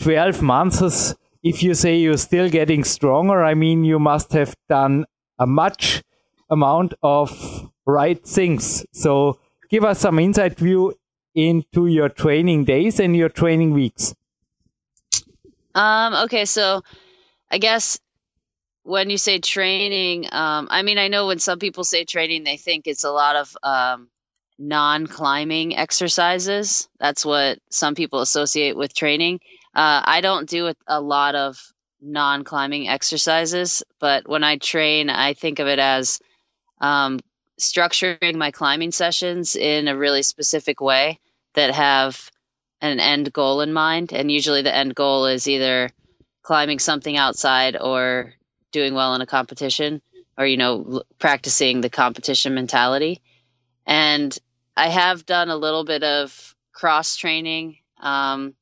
[0.00, 5.06] 12 months, if you say you're still getting stronger, I mean, you must have done
[5.38, 6.02] a much
[6.50, 8.84] amount of right things.
[8.92, 9.38] So
[9.70, 10.94] give us some insight view
[11.34, 14.14] into your training days and your training weeks.
[15.74, 16.82] Um, okay, so
[17.50, 17.98] I guess
[18.82, 22.56] when you say training, um, I mean, I know when some people say training, they
[22.56, 24.08] think it's a lot of um,
[24.58, 26.88] non climbing exercises.
[26.98, 29.40] That's what some people associate with training.
[29.74, 31.60] Uh, I don't do a, lot of
[32.00, 36.20] non climbing exercises, but when I train, I think of it as
[36.80, 37.20] um,
[37.60, 41.18] structuring my climbing sessions in a really specific way
[41.54, 42.30] that have
[42.80, 44.12] an end goal in mind.
[44.12, 45.90] And usually the end goal is either
[46.42, 48.34] climbing something outside or
[48.72, 50.02] doing well in a competition
[50.38, 53.22] or, you know, practicing the competition mentality.
[53.86, 54.36] And
[54.76, 57.78] I have done a little bit of cross training.
[57.98, 58.54] Um,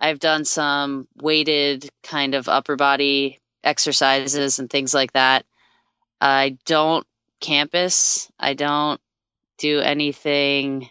[0.00, 5.46] I've done some weighted kind of upper body exercises and things like that.
[6.20, 7.06] I don't
[7.40, 8.30] campus.
[8.38, 9.00] I don't
[9.58, 10.90] do anything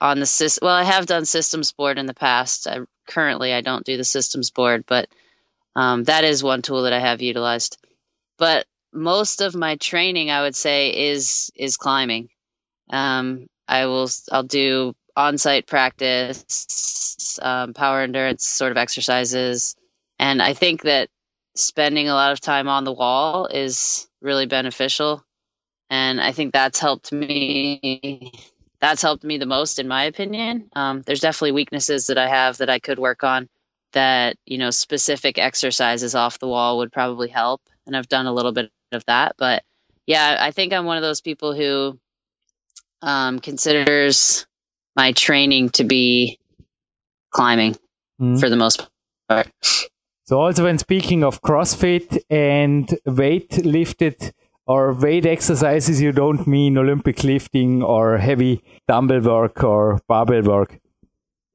[0.00, 0.66] on the system.
[0.66, 2.66] Well, I have done systems board in the past.
[2.66, 5.08] I, currently, I don't do the systems board, but
[5.76, 7.78] um, that is one tool that I have utilized.
[8.38, 12.28] But most of my training, I would say, is is climbing.
[12.90, 19.76] Um, I will I'll do on-site practice, um, power endurance sort of exercises,
[20.18, 21.08] and I think that
[21.54, 25.24] spending a lot of time on the wall is really beneficial,
[25.90, 28.32] and I think that's helped me.
[28.80, 30.70] That's helped me the most, in my opinion.
[30.74, 33.48] Um, there's definitely weaknesses that I have that I could work on.
[33.92, 38.32] That you know, specific exercises off the wall would probably help, and I've done a
[38.32, 39.34] little bit of that.
[39.36, 39.64] But
[40.06, 41.98] yeah, I think I'm one of those people who
[43.02, 44.46] um, considers
[44.96, 46.38] my training to be
[47.30, 47.76] climbing
[48.20, 48.38] mm.
[48.38, 48.88] for the most
[49.28, 49.48] part.
[50.24, 54.32] So also when speaking of CrossFit and weight lifted
[54.70, 60.78] or weight exercises, you don't mean Olympic lifting or heavy dumbbell work or barbell work.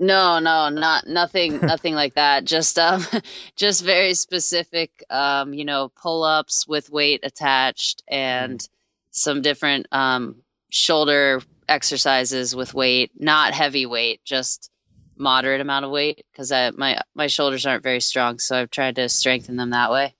[0.01, 2.43] No, no, not nothing, nothing like that.
[2.43, 3.05] Just, um,
[3.55, 8.67] just very specific, um, you know, pull ups with weight attached and
[9.11, 10.35] some different um,
[10.69, 14.69] shoulder exercises with weight, not heavy weight, just
[15.15, 19.07] moderate amount of weight because my my shoulders aren't very strong, so I've tried to
[19.07, 20.13] strengthen them that way.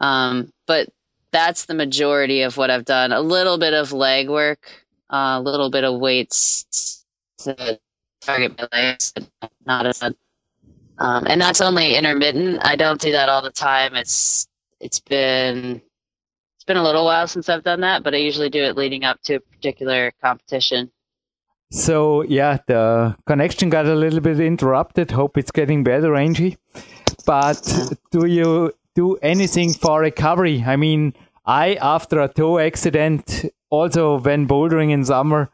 [0.00, 0.88] Um, but
[1.32, 3.12] that's the majority of what I've done.
[3.12, 4.68] A little bit of leg work,
[5.10, 7.04] uh, a little bit of weights
[7.38, 7.78] to
[8.20, 9.12] target my legs,
[9.66, 10.14] not a ton.
[10.98, 12.60] Um, and that's only intermittent.
[12.62, 13.94] I don't do that all the time.
[13.94, 14.48] It's
[14.80, 15.80] it's been
[16.56, 19.04] it's been a little while since I've done that, but I usually do it leading
[19.04, 20.90] up to a particular competition.
[21.70, 25.10] So yeah, the connection got a little bit interrupted.
[25.10, 26.56] Hope it's getting better, Angie.
[27.26, 27.62] But
[28.10, 30.64] do you do anything for recovery?
[30.66, 31.14] I mean,
[31.46, 35.50] I after a toe accident, also when bouldering in summer,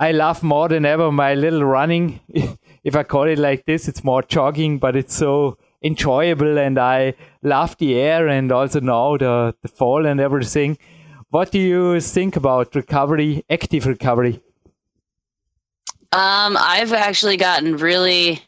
[0.00, 2.18] I love more than ever my little running.
[2.84, 7.14] if I call it like this, it's more jogging, but it's so enjoyable and I
[7.44, 10.76] love the air and also now the, the fall and everything.
[11.28, 14.42] What do you think about recovery, active recovery?
[16.12, 18.42] Um, I've actually gotten really,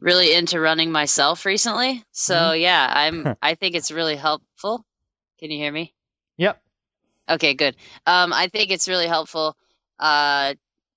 [0.00, 2.02] really into running myself recently.
[2.10, 2.60] So mm-hmm.
[2.60, 3.36] yeah, I'm.
[3.42, 4.84] I think it's really helpful.
[5.38, 5.94] Can you hear me?
[6.36, 6.60] Yep.
[7.28, 7.76] Okay, good.
[8.06, 9.56] Um, I think it's really helpful.
[9.98, 10.54] Uh,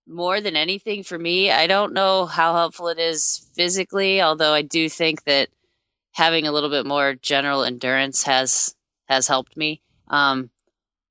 [0.08, 4.62] more than anything for me, I don't know how helpful it is physically, although I
[4.64, 5.50] do think that
[6.12, 9.82] having a little bit more general endurance has has helped me.
[10.08, 10.50] Um,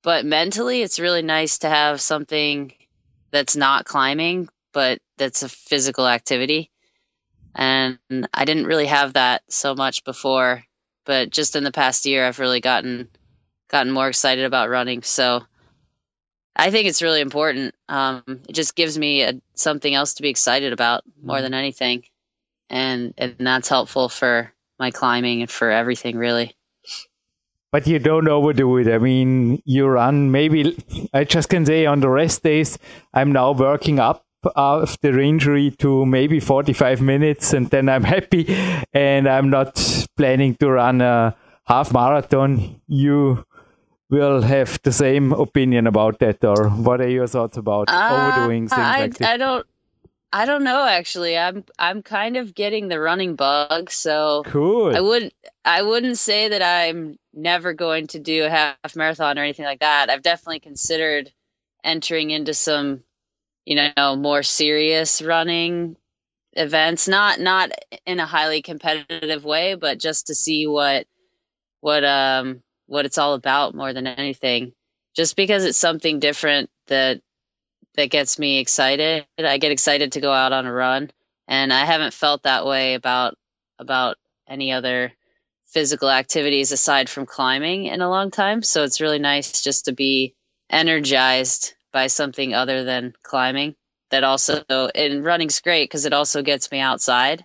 [0.02, 2.72] but mentally, it's really nice to have something
[3.30, 6.71] that's not climbing, but that's a physical activity.
[7.54, 7.98] And
[8.32, 10.64] I didn't really have that so much before,
[11.04, 13.08] but just in the past year, I've really gotten
[13.68, 15.02] gotten more excited about running.
[15.02, 15.42] So
[16.56, 17.74] I think it's really important.
[17.88, 21.44] Um, it just gives me a, something else to be excited about more mm-hmm.
[21.44, 22.04] than anything,
[22.70, 26.54] and and that's helpful for my climbing and for everything really.
[27.70, 28.88] But you don't overdo it.
[28.88, 30.76] I mean, you run maybe,
[31.14, 32.78] I just can say on the rest days,
[33.14, 34.26] I'm now working up
[34.56, 38.46] after injury to maybe 45 minutes and then I'm happy
[38.92, 42.80] and I'm not planning to run a half marathon.
[42.86, 43.44] You
[44.10, 48.68] will have the same opinion about that or what are your thoughts about uh, overdoing
[48.68, 49.26] things I, like this?
[49.26, 49.66] I don't
[50.32, 51.36] I don't know actually.
[51.36, 54.96] I'm I'm kind of getting the running bug, so cool.
[54.96, 55.30] I would
[55.64, 59.80] I wouldn't say that I'm never going to do a half marathon or anything like
[59.80, 60.08] that.
[60.08, 61.30] I've definitely considered
[61.84, 63.02] entering into some,
[63.64, 65.96] you know, more serious running
[66.54, 67.70] events, not not
[68.06, 71.06] in a highly competitive way, but just to see what
[71.80, 74.72] what um what it's all about more than anything.
[75.14, 77.20] Just because it's something different that
[77.94, 79.26] that gets me excited.
[79.38, 81.10] I get excited to go out on a run,
[81.48, 83.36] and I haven't felt that way about
[83.78, 84.16] about
[84.48, 85.12] any other
[85.66, 88.62] physical activities aside from climbing in a long time.
[88.62, 90.34] So it's really nice just to be
[90.70, 93.76] energized by something other than climbing.
[94.10, 97.44] That also, and running's great because it also gets me outside.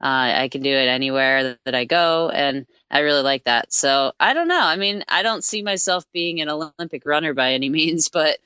[0.00, 3.72] Uh, I can do it anywhere that I go, and I really like that.
[3.72, 4.60] So I don't know.
[4.62, 8.38] I mean, I don't see myself being an Olympic runner by any means, but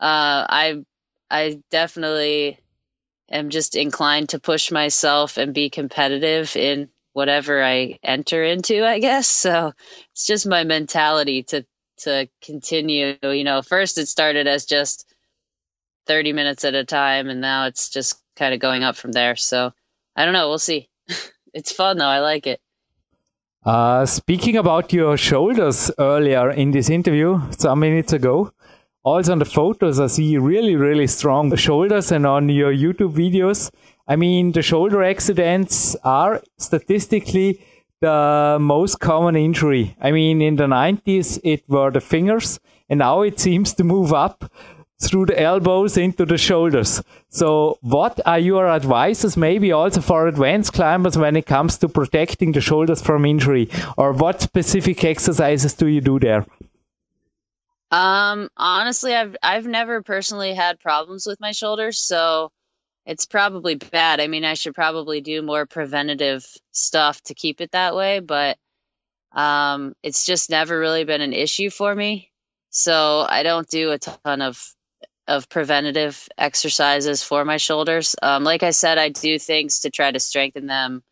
[0.00, 0.84] uh, I
[1.30, 2.58] I definitely
[3.30, 8.98] am just inclined to push myself and be competitive in whatever I enter into, I
[8.98, 9.26] guess.
[9.26, 9.72] So
[10.12, 11.66] it's just my mentality to
[11.98, 13.16] to continue.
[13.22, 15.14] You know, first it started as just
[16.06, 19.36] 30 minutes at a time and now it's just kind of going up from there.
[19.36, 19.72] So
[20.14, 20.88] I don't know, we'll see.
[21.54, 22.60] it's fun though, I like it.
[23.64, 28.52] Uh, speaking about your shoulders earlier in this interview, some minutes ago,
[29.02, 33.70] also on the photos, I see really, really strong shoulders, and on your YouTube videos,
[34.08, 37.60] I mean, the shoulder accidents are statistically
[38.00, 39.96] the most common injury.
[40.00, 44.12] I mean, in the 90s, it were the fingers, and now it seems to move
[44.12, 44.50] up
[44.98, 47.02] through the elbows into the shoulders.
[47.28, 52.52] So, what are your advices, maybe also for advanced climbers, when it comes to protecting
[52.52, 53.68] the shoulders from injury?
[53.96, 56.46] Or what specific exercises do you do there?
[57.90, 62.50] Um, honestly, I've I've never personally had problems with my shoulders, so
[63.06, 64.20] it's probably bad.
[64.20, 68.58] I mean, I should probably do more preventative stuff to keep it that way, but
[69.32, 72.32] um, it's just never really been an issue for me.
[72.70, 74.62] So I don't do a ton of
[75.28, 78.14] of preventative exercises for my shoulders.
[78.22, 81.02] Um, like I said, I do things to try to strengthen them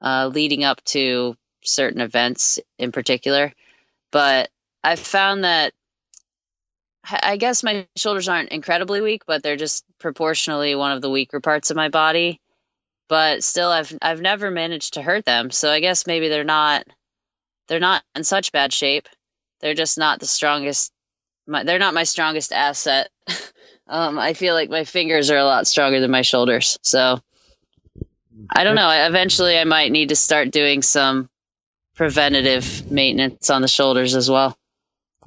[0.00, 3.52] uh, leading up to certain events in particular.
[4.10, 4.50] But
[4.82, 5.72] I've found that
[7.10, 11.40] I guess my shoulders aren't incredibly weak, but they're just proportionally one of the weaker
[11.40, 12.40] parts of my body.
[13.08, 15.50] But still, I've I've never managed to hurt them.
[15.50, 16.86] So I guess maybe they're not
[17.68, 19.08] they're not in such bad shape.
[19.60, 20.92] They're just not the strongest
[21.46, 23.10] my, they're not my strongest asset.
[23.86, 26.78] um, I feel like my fingers are a lot stronger than my shoulders.
[26.82, 27.20] So
[28.50, 28.90] I don't know.
[28.90, 31.28] Eventually, I might need to start doing some
[31.94, 34.56] preventative maintenance on the shoulders as well.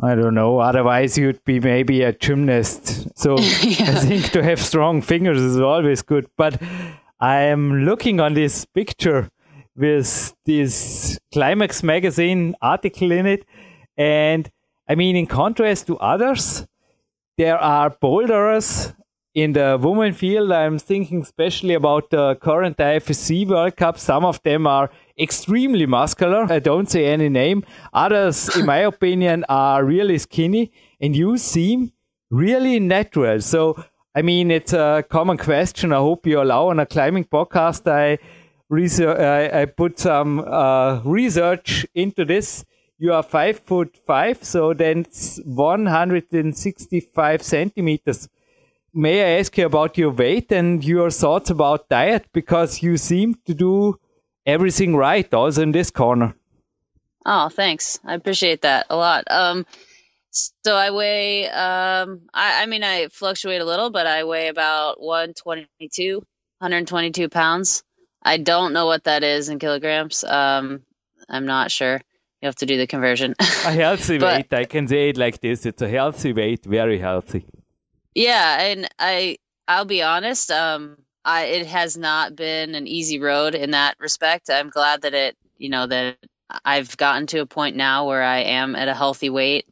[0.01, 0.59] I don't know.
[0.59, 3.07] Otherwise, you'd be maybe a gymnast.
[3.17, 3.91] So yeah.
[3.91, 6.27] I think to have strong fingers is always good.
[6.37, 6.61] But
[7.19, 9.29] I am looking on this picture
[9.75, 13.45] with this Climax magazine article in it,
[13.95, 14.49] and
[14.87, 16.65] I mean, in contrast to others,
[17.37, 18.93] there are boulders
[19.33, 20.51] in the women field.
[20.51, 23.99] I'm thinking especially about the current IFSC World Cup.
[23.99, 24.89] Some of them are
[25.19, 26.45] extremely muscular.
[26.51, 27.63] I don't say any name.
[27.93, 31.91] Others, in my opinion, are really skinny, and you seem
[32.29, 33.41] really natural.
[33.41, 33.83] So,
[34.15, 35.93] I mean, it's a common question.
[35.93, 37.89] I hope you allow on a climbing podcast.
[37.91, 38.17] I
[38.69, 42.65] I, I put some uh, research into this
[42.99, 45.05] you are five foot five, so then
[45.45, 48.27] 165 centimeters.
[48.91, 52.25] May I ask you about your weight and your thoughts about diet?
[52.33, 53.99] Because you seem to do
[54.47, 56.33] everything right, also in this corner.
[57.25, 57.99] Oh, thanks.
[58.05, 59.25] I appreciate that a lot.
[59.29, 59.65] Um,
[60.31, 65.01] so I weigh, um, I, I mean, I fluctuate a little, but I weigh about
[65.01, 67.83] 122, 122 pounds.
[68.23, 70.23] I don't know what that is in kilograms.
[70.23, 70.83] Um,
[71.29, 72.01] I'm not sure.
[72.41, 73.35] You have to do the conversion.
[73.39, 76.99] a healthy but, weight, I can say it like this: it's a healthy weight, very
[76.99, 77.45] healthy.
[78.13, 79.37] Yeah, and I,
[79.67, 80.51] I'll be honest.
[80.51, 80.97] Um,
[81.27, 84.51] I it has not been an easy road in that respect.
[84.51, 86.17] I'm glad that it, you know, that
[86.65, 89.67] I've gotten to a point now where I am at a healthy weight,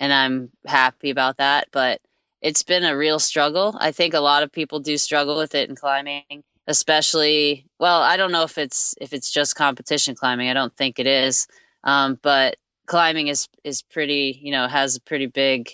[0.00, 1.68] and I'm happy about that.
[1.72, 2.02] But
[2.42, 3.76] it's been a real struggle.
[3.80, 7.66] I think a lot of people do struggle with it in climbing, especially.
[7.80, 10.50] Well, I don't know if it's if it's just competition climbing.
[10.50, 11.38] I don't think it is
[11.84, 12.56] um, but
[12.86, 15.70] climbing is is pretty, you know, has a pretty big.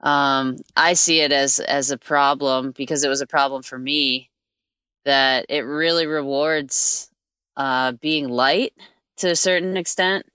[0.00, 4.30] Um, I see it as as a problem because it was a problem for me
[5.04, 7.10] that it really rewards
[7.56, 8.72] uh, being light
[9.18, 10.26] to a certain extent.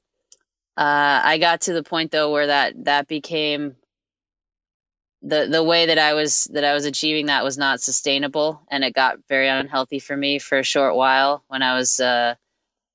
[0.78, 3.76] Uh, I got to the point though where that that became
[5.24, 8.84] the the way that I was that I was achieving that was not sustainable, and
[8.84, 12.36] it got very unhealthy for me for a short while when I was uh,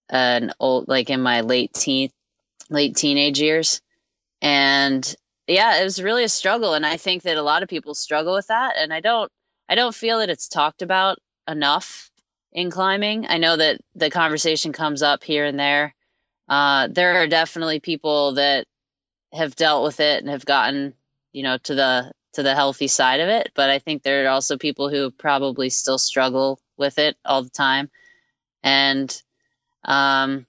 [0.08, 2.10] an old like in my late teen
[2.68, 3.80] late teenage years
[4.40, 5.16] and
[5.51, 8.34] yeah it was really a struggle and i think that a lot of people struggle
[8.34, 9.30] with that and i don't
[9.68, 12.11] i don't feel that it's talked about enough
[12.53, 13.26] in climbing.
[13.28, 15.94] I know that the conversation comes up here and there.
[16.48, 18.66] Uh, there are definitely people that
[19.32, 20.92] have dealt with it and have gotten
[21.32, 24.30] you know to the to the healthy side of it but i think there are
[24.30, 27.88] also people who probably still struggle with it all the time.
[28.64, 29.22] And
[29.84, 30.46] um,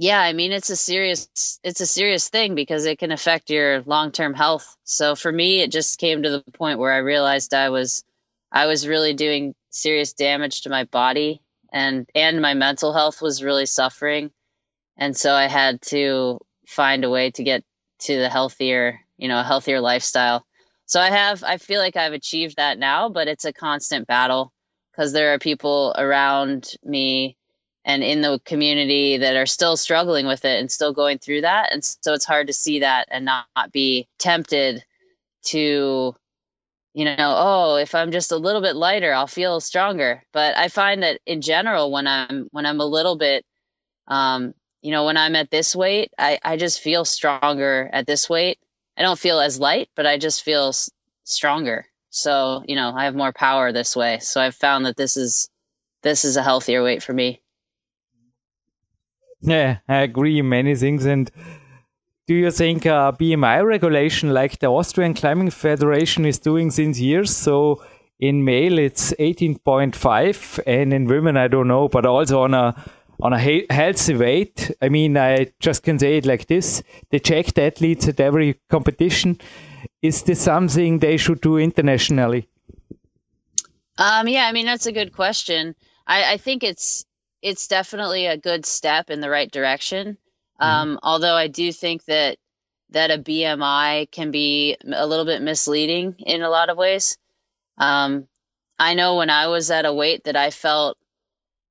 [0.00, 1.28] yeah, I mean it's a serious
[1.62, 4.74] it's a serious thing because it can affect your long-term health.
[4.84, 8.02] So for me it just came to the point where I realized I was
[8.50, 13.44] I was really doing serious damage to my body and and my mental health was
[13.44, 14.30] really suffering.
[14.96, 17.62] And so I had to find a way to get
[18.00, 20.46] to the healthier, you know, a healthier lifestyle.
[20.86, 24.50] So I have I feel like I've achieved that now, but it's a constant battle
[24.92, 27.36] because there are people around me
[27.90, 31.72] and in the community that are still struggling with it and still going through that.
[31.72, 34.84] And so it's hard to see that and not, not be tempted
[35.46, 36.14] to,
[36.94, 40.22] you know, oh, if I'm just a little bit lighter, I'll feel stronger.
[40.32, 43.44] But I find that in general, when I'm when I'm a little bit,
[44.08, 48.28] um, you know, when I'm at this weight, I I just feel stronger at this
[48.30, 48.58] weight.
[48.96, 50.90] I don't feel as light, but I just feel s-
[51.24, 51.86] stronger.
[52.10, 54.18] So you know, I have more power this way.
[54.20, 55.50] So I've found that this is
[56.02, 57.42] this is a healthier weight for me.
[59.50, 61.06] Yeah, I agree many things.
[61.06, 61.30] And
[62.26, 67.34] do you think a BMI regulation like the Austrian Climbing Federation is doing since years?
[67.34, 67.82] So
[68.18, 72.74] in male it's 18.5 and in women I don't know, but also on a
[73.22, 74.70] on a he healthy weight.
[74.80, 78.60] I mean, I just can say it like this: they check the athletes at every
[78.68, 79.38] competition.
[80.02, 82.48] Is this something they should do internationally?
[83.98, 85.74] Um, yeah, I mean that's a good question.
[86.06, 87.04] I, I think it's
[87.42, 90.16] it's definitely a good step in the right direction.
[90.60, 90.64] Mm-hmm.
[90.64, 92.38] Um, although I do think that
[92.90, 97.16] that a BMI can be a little bit misleading in a lot of ways.
[97.78, 98.26] Um,
[98.78, 100.98] I know when I was at a weight that I felt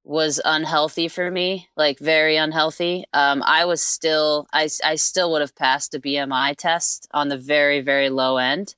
[0.03, 3.05] was unhealthy for me, like very unhealthy.
[3.13, 7.37] Um, I was still, I, I still would have passed a BMI test on the
[7.37, 8.75] very, very low end.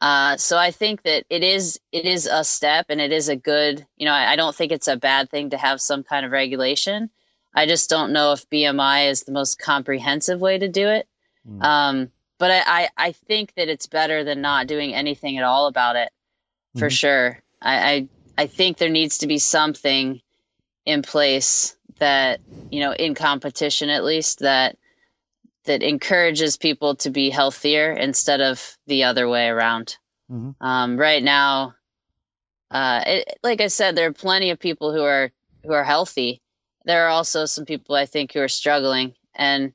[0.00, 3.36] Uh, so I think that it is, it is a step and it is a
[3.36, 6.24] good, you know, I, I don't think it's a bad thing to have some kind
[6.24, 7.10] of regulation.
[7.54, 11.08] I just don't know if BMI is the most comprehensive way to do it.
[11.48, 11.62] Mm.
[11.62, 15.66] Um, but I, I, I, think that it's better than not doing anything at all
[15.66, 16.10] about it,
[16.78, 16.92] for mm.
[16.92, 17.40] sure.
[17.60, 20.20] I, I, I think there needs to be something
[20.86, 22.40] in place that
[22.70, 24.78] you know in competition at least that
[25.64, 29.96] that encourages people to be healthier instead of the other way around.
[30.30, 30.62] Mm-hmm.
[30.62, 31.74] um, right now
[32.70, 35.32] uh, it, like i said there are plenty of people who are
[35.64, 36.42] who are healthy.
[36.84, 39.14] There are also some people i think who are struggling.
[39.34, 39.72] And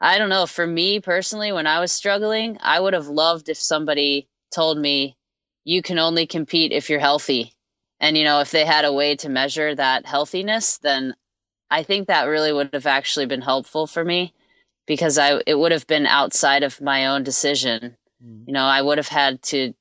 [0.00, 3.56] i don't know for me personally when i was struggling i would have loved if
[3.56, 5.16] somebody told me
[5.64, 7.52] you can only compete if you're healthy.
[7.98, 11.16] And, you know, if they had a way to measure that healthiness, then
[11.70, 14.34] I think that really would have actually been helpful for me
[14.86, 17.96] because I it would have been outside of my own decision.
[18.24, 18.46] Mm.
[18.46, 19.74] You know, I would have had to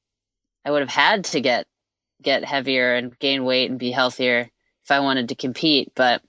[0.65, 1.67] I would have had to get
[2.21, 4.49] get heavier and gain weight and be healthier
[4.83, 6.21] if I wanted to compete, but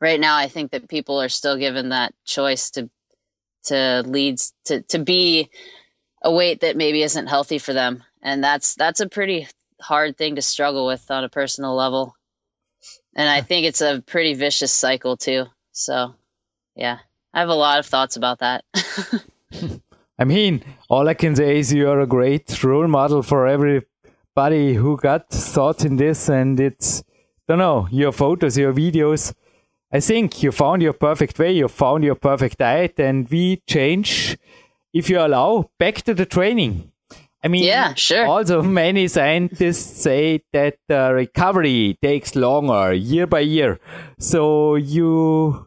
[0.00, 2.90] right now I think that people are still given that choice to
[3.64, 5.50] to lead to to be
[6.22, 9.48] a weight that maybe isn't healthy for them and that's that's a pretty
[9.82, 12.14] hard thing to struggle with on a personal level.
[13.14, 15.46] And I think it's a pretty vicious cycle too.
[15.72, 16.14] So,
[16.74, 16.98] yeah,
[17.34, 18.64] I have a lot of thoughts about that.
[20.18, 24.96] I mean, all I can say is you're a great role model for everybody who
[24.98, 26.28] got thoughts in this.
[26.28, 27.02] And it's,
[27.48, 29.34] don't know, your photos, your videos.
[29.90, 34.38] I think you found your perfect way, you found your perfect diet, and we change,
[34.94, 36.92] if you allow, back to the training.
[37.44, 38.24] I mean, yeah, sure.
[38.24, 43.80] Also, many scientists say that the recovery takes longer year by year.
[44.18, 45.66] So you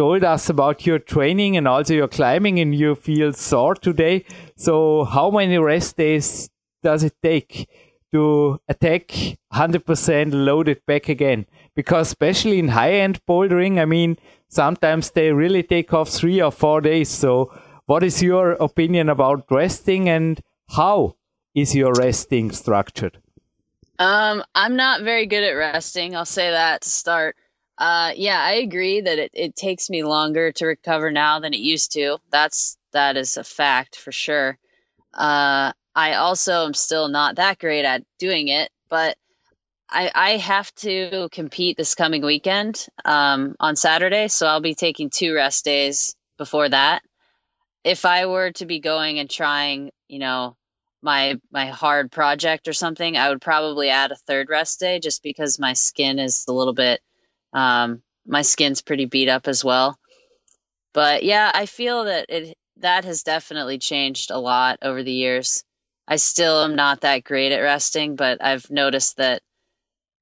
[0.00, 4.24] told us about your training and also your climbing, and you feel sore today.
[4.56, 6.48] So how many rest days
[6.82, 7.68] does it take
[8.10, 9.08] to attack
[9.52, 11.44] 100% loaded back again?
[11.74, 14.16] Because especially in high-end bouldering, I mean,
[14.48, 17.10] sometimes they really take off three or four days.
[17.10, 17.52] So
[17.84, 20.40] what is your opinion about resting and
[20.78, 21.16] how
[21.54, 23.18] is your resting structured?
[23.98, 26.16] Um, I'm not very good at resting.
[26.16, 27.36] I'll say that to start.
[27.80, 31.60] Uh, yeah, I agree that it, it takes me longer to recover now than it
[31.60, 32.18] used to.
[32.30, 34.58] That's that is a fact for sure.
[35.14, 39.16] Uh, I also am still not that great at doing it, but
[39.88, 45.08] I, I have to compete this coming weekend um, on Saturday, so I'll be taking
[45.08, 47.02] two rest days before that.
[47.82, 50.54] If I were to be going and trying, you know,
[51.02, 55.22] my my hard project or something, I would probably add a third rest day just
[55.22, 57.00] because my skin is a little bit
[57.52, 59.98] um, my skin's pretty beat up as well.
[60.92, 65.64] But yeah, I feel that it that has definitely changed a lot over the years.
[66.08, 69.42] I still am not that great at resting, but I've noticed that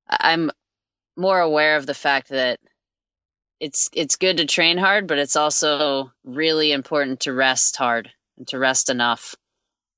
[0.09, 0.51] I'm
[1.17, 2.61] more aware of the fact that
[3.61, 8.47] it's it's good to train hard, but it's also really important to rest hard and
[8.49, 9.35] to rest enough.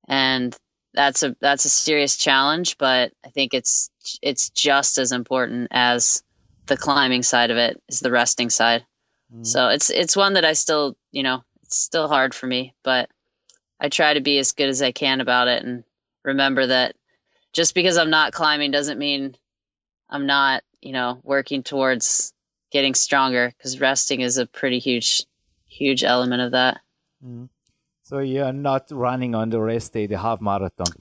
[0.09, 0.57] And
[0.95, 3.91] that's a that's a serious challenge, but I think it's
[4.23, 6.23] it's just as important as
[6.67, 8.85] the climbing side of it is the resting side.
[9.35, 9.47] Mm.
[9.47, 13.09] So it's it's one that I still, you know, it's still hard for me, but
[13.81, 15.85] I try to be as good as I can about it and
[16.25, 16.95] remember that
[17.53, 19.37] just because I'm not climbing doesn't mean
[20.09, 22.33] I'm not, you know, working towards
[22.71, 25.25] getting stronger because resting is a pretty huge
[25.67, 26.81] huge element of that.
[27.25, 27.49] Mm.
[28.03, 30.93] So you're not running on the rest day, the half marathon.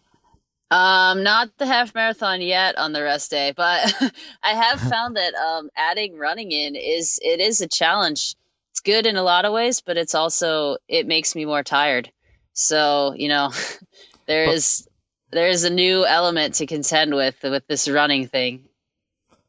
[0.72, 3.92] Um, not the half marathon yet on the rest day, but
[4.44, 8.36] I have found that um, adding running in is it is a challenge.
[8.72, 12.12] It's good in a lot of ways, but it's also it makes me more tired.
[12.54, 13.52] So you know,
[14.28, 14.88] there but, is
[15.32, 18.66] there is a new element to contend with with this running thing.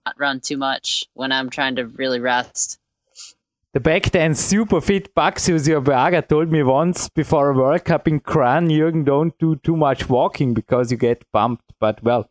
[0.06, 2.79] Not run too much when I'm trying to really rest.
[3.72, 8.18] The back then super fit Baxius Berger told me once before a World Cup in
[8.20, 11.62] Kranj, Jürgen, don't do too much walking because you get bumped.
[11.78, 12.28] But well,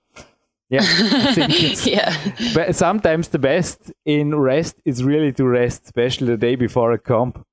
[0.70, 2.14] yeah, I think it's yeah.
[2.54, 7.00] but sometimes the best in rest is really to rest, especially the day before a
[7.00, 7.46] comp.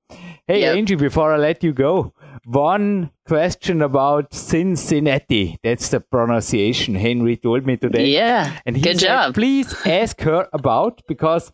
[0.47, 0.77] Hey, Yep.
[0.77, 2.13] Angie, before I let you go,
[2.45, 5.57] one question about Cincinnati.
[5.63, 8.07] That's the pronunciation Henry told me today.
[8.07, 8.57] Yeah.
[8.65, 9.33] And he Good said, job.
[9.33, 11.51] please ask her about because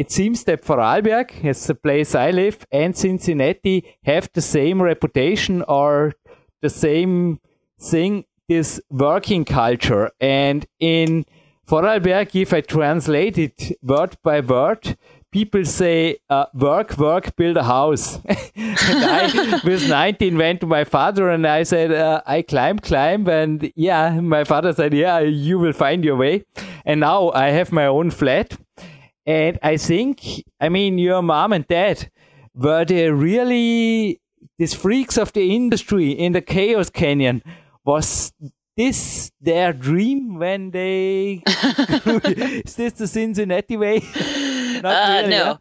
[0.00, 5.60] it seems that Vorarlberg, as the place I live, and Cincinnati have the same reputation
[5.68, 6.14] or
[6.62, 7.38] the same
[7.78, 10.10] thing, this working culture.
[10.18, 11.26] And in
[11.68, 14.96] Vorarlberg, if I translate it word by word,
[15.32, 18.20] people say, uh, work, work, build a house.
[18.24, 23.28] and I, with 19, went to my father and I said, uh, I climb, climb.
[23.28, 26.46] And yeah, my father said, yeah, you will find your way.
[26.86, 28.56] And now I have my own flat.
[29.30, 32.10] And I think, I mean, your mom and dad,
[32.52, 34.20] were they really
[34.58, 37.40] these freaks of the industry in the Chaos Canyon?
[37.84, 38.32] Was
[38.76, 41.44] this their dream when they.
[41.46, 44.00] Is this the Cincinnati way?
[44.82, 45.58] Not uh, really, no, huh?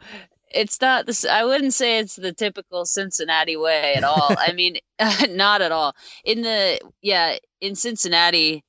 [0.49, 1.23] it's not this.
[1.23, 4.35] I wouldn't say it's the typical Cincinnati way at all.
[4.35, 4.77] I mean,
[5.29, 5.93] not at all.
[6.23, 8.63] In the yeah, in Cincinnati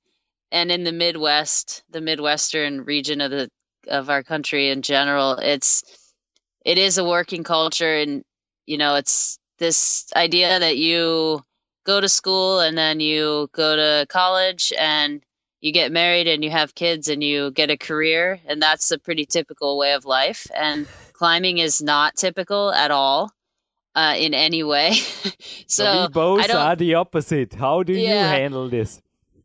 [0.52, 3.48] and in the Midwest, the Midwestern region of the
[3.90, 5.82] of our country in general, it's
[6.64, 8.24] it is a working culture, and
[8.66, 11.42] you know, it's this idea that you
[11.84, 15.22] go to school and then you go to college and
[15.60, 18.98] you get married and you have kids and you get a career and that's a
[18.98, 23.30] pretty typical way of life and climbing is not typical at all
[23.94, 24.92] uh, in any way
[25.66, 27.54] so we both are the opposite.
[27.54, 29.02] How do you handle this?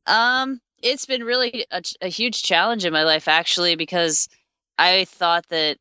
[0.08, 4.30] um, it's been really a, a huge challenge in my life, actually, because
[4.78, 5.78] I thought that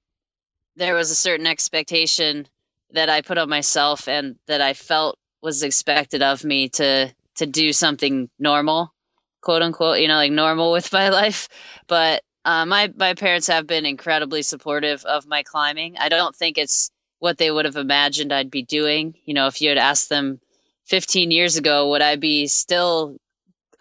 [0.76, 2.48] there was a certain expectation
[2.92, 7.46] that I put on myself and that I felt was expected of me to to
[7.46, 8.94] do something normal,
[9.42, 11.48] quote unquote, you know, like normal with my life.
[11.86, 15.96] But uh, my my parents have been incredibly supportive of my climbing.
[15.98, 19.14] I don't think it's what they would have imagined I'd be doing.
[19.26, 20.40] You know, if you had asked them
[20.86, 23.16] 15 years ago, would I be still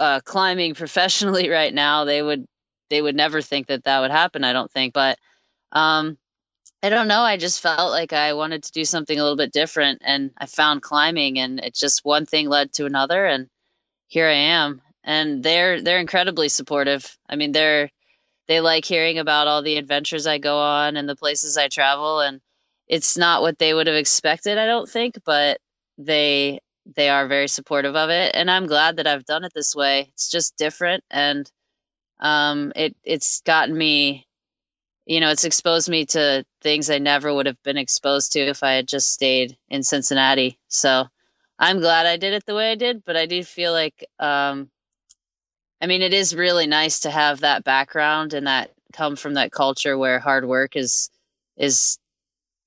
[0.03, 2.45] uh, climbing professionally right now, they would
[2.89, 4.43] they would never think that that would happen.
[4.43, 5.17] I don't think, but
[5.71, 6.17] um,
[6.83, 7.21] I don't know.
[7.21, 10.45] I just felt like I wanted to do something a little bit different, and I
[10.45, 13.47] found climbing, and it just one thing led to another, and
[14.07, 14.81] here I am.
[15.05, 17.17] And they're they're incredibly supportive.
[17.29, 17.89] I mean, they're
[18.47, 22.19] they like hearing about all the adventures I go on and the places I travel,
[22.19, 22.41] and
[22.87, 25.59] it's not what they would have expected, I don't think, but
[25.97, 29.75] they they are very supportive of it and i'm glad that i've done it this
[29.75, 30.09] way.
[30.13, 31.49] It's just different and
[32.19, 34.27] um it it's gotten me
[35.05, 38.63] you know it's exposed me to things i never would have been exposed to if
[38.63, 40.59] i had just stayed in cincinnati.
[40.67, 41.05] So
[41.59, 44.69] i'm glad i did it the way i did but i do feel like um
[45.81, 49.51] i mean it is really nice to have that background and that come from that
[49.51, 51.09] culture where hard work is
[51.57, 51.97] is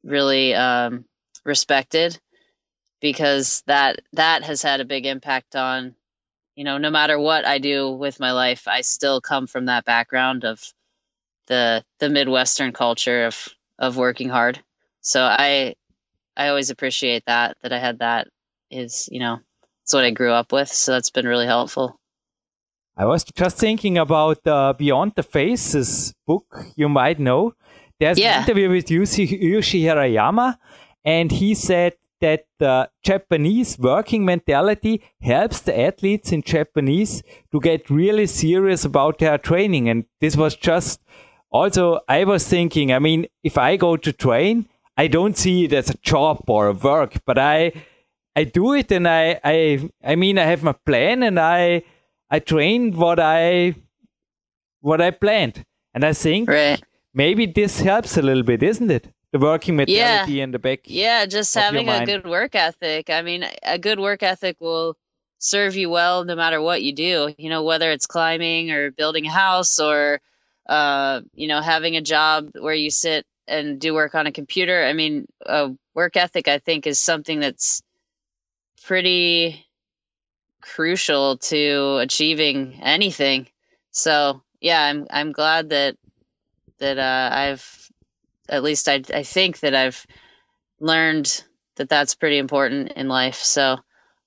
[0.04, 1.04] really um
[1.44, 2.18] respected
[3.00, 5.94] because that that has had a big impact on
[6.54, 9.84] you know no matter what i do with my life i still come from that
[9.84, 10.62] background of
[11.46, 14.60] the the midwestern culture of of working hard
[15.00, 15.74] so i
[16.36, 18.28] i always appreciate that that i had that
[18.70, 19.38] is you know
[19.84, 21.98] it's what i grew up with so that's been really helpful
[22.98, 27.52] I was just thinking about uh, Beyond the Faces book you might know.
[28.00, 28.36] There's Yeah.
[28.36, 30.56] an interview with Yuji, Yuji Hirayama,
[31.04, 37.90] and he said that the Japanese working mentality helps the athletes in Japanese to get
[37.90, 39.88] really serious about their training.
[39.88, 41.00] And this was just
[41.50, 45.72] also, I was thinking, I mean, if I go to train, I don't see it
[45.72, 47.72] as a job or a work, but I,
[48.34, 51.82] I do it and I, I, I mean, I have my plan and I,
[52.30, 53.74] I trained what I
[54.80, 55.64] what I planned.
[55.94, 56.82] And I think right
[57.16, 59.08] maybe this helps a little bit, isn't it?
[59.36, 60.80] The working mentality in the back.
[60.84, 63.10] Yeah, just having a good work ethic.
[63.10, 64.96] I mean, a good work ethic will
[65.38, 67.34] serve you well no matter what you do.
[67.36, 70.22] You know, whether it's climbing or building a house or
[70.66, 74.82] uh, you know, having a job where you sit and do work on a computer.
[74.82, 77.82] I mean, uh, work ethic I think is something that's
[78.84, 79.66] pretty
[80.62, 83.48] crucial to achieving anything.
[83.90, 85.96] So, yeah, I'm I'm glad that
[86.78, 87.85] that uh, I've
[88.48, 90.06] at least I I think that I've
[90.80, 91.44] learned
[91.76, 93.36] that that's pretty important in life.
[93.36, 93.76] So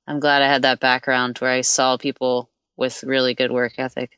[0.07, 4.11] I'm glad I had that background where I saw people with really good work ethic.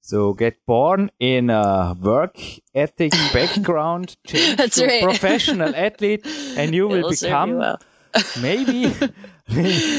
[0.00, 2.36] So get born in a work
[2.74, 5.02] ethic background, change to right.
[5.02, 6.26] professional athlete,
[6.58, 7.78] and you will It'll you become.
[8.40, 8.92] maybe,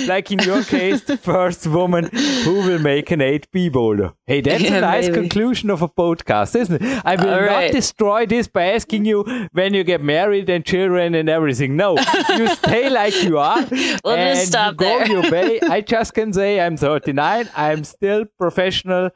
[0.08, 2.06] like in your case, the first woman
[2.44, 4.14] who will make an 8B boulder.
[4.26, 5.20] Hey, that's a nice maybe.
[5.20, 7.02] conclusion of a podcast, isn't it?
[7.06, 7.72] I will All not right.
[7.72, 11.76] destroy this by asking you when you get married and children and everything.
[11.76, 11.98] No,
[12.30, 13.64] you stay like you are.
[14.04, 15.08] We'll and just stop you go there.
[15.08, 15.60] your way.
[15.64, 17.50] I just can say I'm 39.
[17.56, 19.10] I'm still professional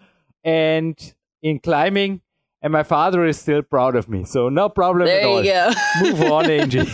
[0.44, 0.98] and
[1.42, 2.22] in climbing,
[2.62, 4.26] and my father is still proud of me.
[4.26, 5.44] So no problem at There all.
[5.44, 5.72] you go.
[6.02, 6.90] Move on, Angie.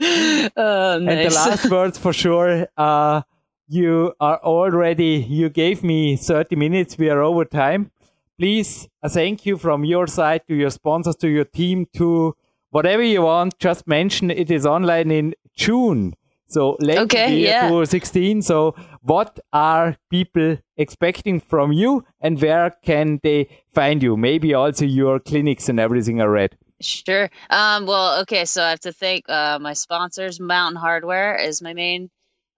[0.56, 2.68] oh, And the last words for sure.
[2.76, 3.22] Uh,
[3.68, 6.96] you are already, you gave me 30 minutes.
[6.96, 7.90] We are over time.
[8.38, 12.36] Please, a thank you from your side to your sponsors, to your team, to
[12.70, 13.58] whatever you want.
[13.58, 16.14] Just mention it is online in June.
[16.46, 17.62] So late Okay, year yeah.
[17.68, 18.42] 2016.
[18.42, 24.16] So what are people expecting from you and where can they find you?
[24.16, 26.56] Maybe also your clinics and everything are read.
[26.80, 27.28] Sure.
[27.50, 30.38] Um, well, okay, so I have to thank uh, my sponsors.
[30.38, 32.10] Mountain Hardwear is my main.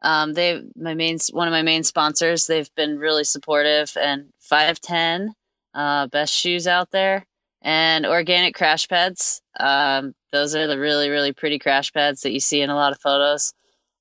[0.03, 2.47] Um, they my main one of my main sponsors.
[2.47, 5.35] They've been really supportive and five ten,
[5.75, 7.27] uh, best shoes out there,
[7.62, 9.43] and organic crash pads.
[9.59, 12.93] Um, those are the really really pretty crash pads that you see in a lot
[12.93, 13.55] of photos.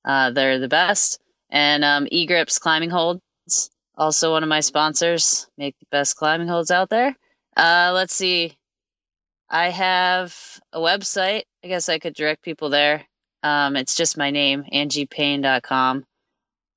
[0.06, 1.20] Uh, they're the best.
[1.50, 3.22] And um, Grips climbing holds,
[3.98, 5.48] also one of my sponsors.
[5.58, 7.16] Make the best climbing holds out there.
[7.58, 8.59] Uh, let's see.
[9.50, 11.44] I have a website.
[11.64, 13.06] I guess I could direct people there.
[13.42, 16.06] Um, it's just my name, angiepayne.com.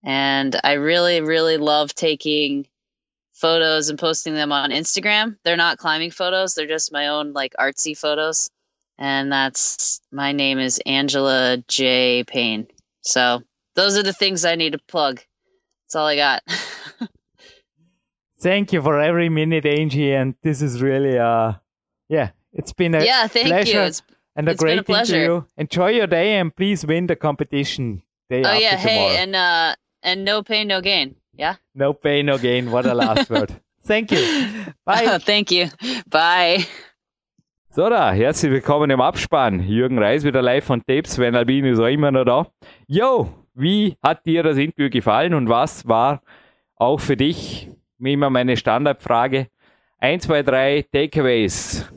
[0.05, 2.67] And I really, really love taking
[3.35, 5.37] photos and posting them on Instagram.
[5.45, 8.51] They're not climbing photos, they're just my own like artsy photos.
[8.99, 12.25] And that's my name is Angela J.
[12.25, 12.69] Payne.
[13.01, 13.43] So
[13.75, 15.21] those are the things I need to plug.
[15.87, 16.43] That's all I got.
[18.41, 20.13] Thank you for every minute, Angie.
[20.13, 21.55] And this is really, uh,
[22.09, 23.81] yeah, it's been a yeah, thank pleasure you.
[23.81, 24.03] It's,
[24.37, 25.17] and a great a pleasure.
[25.17, 25.45] interview.
[25.57, 29.09] Enjoy your day and please win the competition day oh yeah, tomorrow.
[29.09, 31.17] hey, and uh and no pain, no gain.
[31.35, 31.57] Yeah.
[31.75, 32.71] no pain, no gain.
[32.71, 33.61] What a last word.
[33.85, 34.49] Thank you.
[34.85, 35.19] Bye.
[35.23, 35.69] Thank you.
[36.09, 36.67] Bye.
[37.71, 39.61] So da, herzlich willkommen im Abspann.
[39.61, 42.47] Jürgen Reis wieder live von Tapes, Sven Albini ist auch immer noch da.
[42.87, 46.21] Yo, wie hat dir das Interview gefallen und was war
[46.77, 49.49] auch für dich, wie immer meine Standardfrage,
[49.99, 51.91] 1, 2, 3 Takeaways.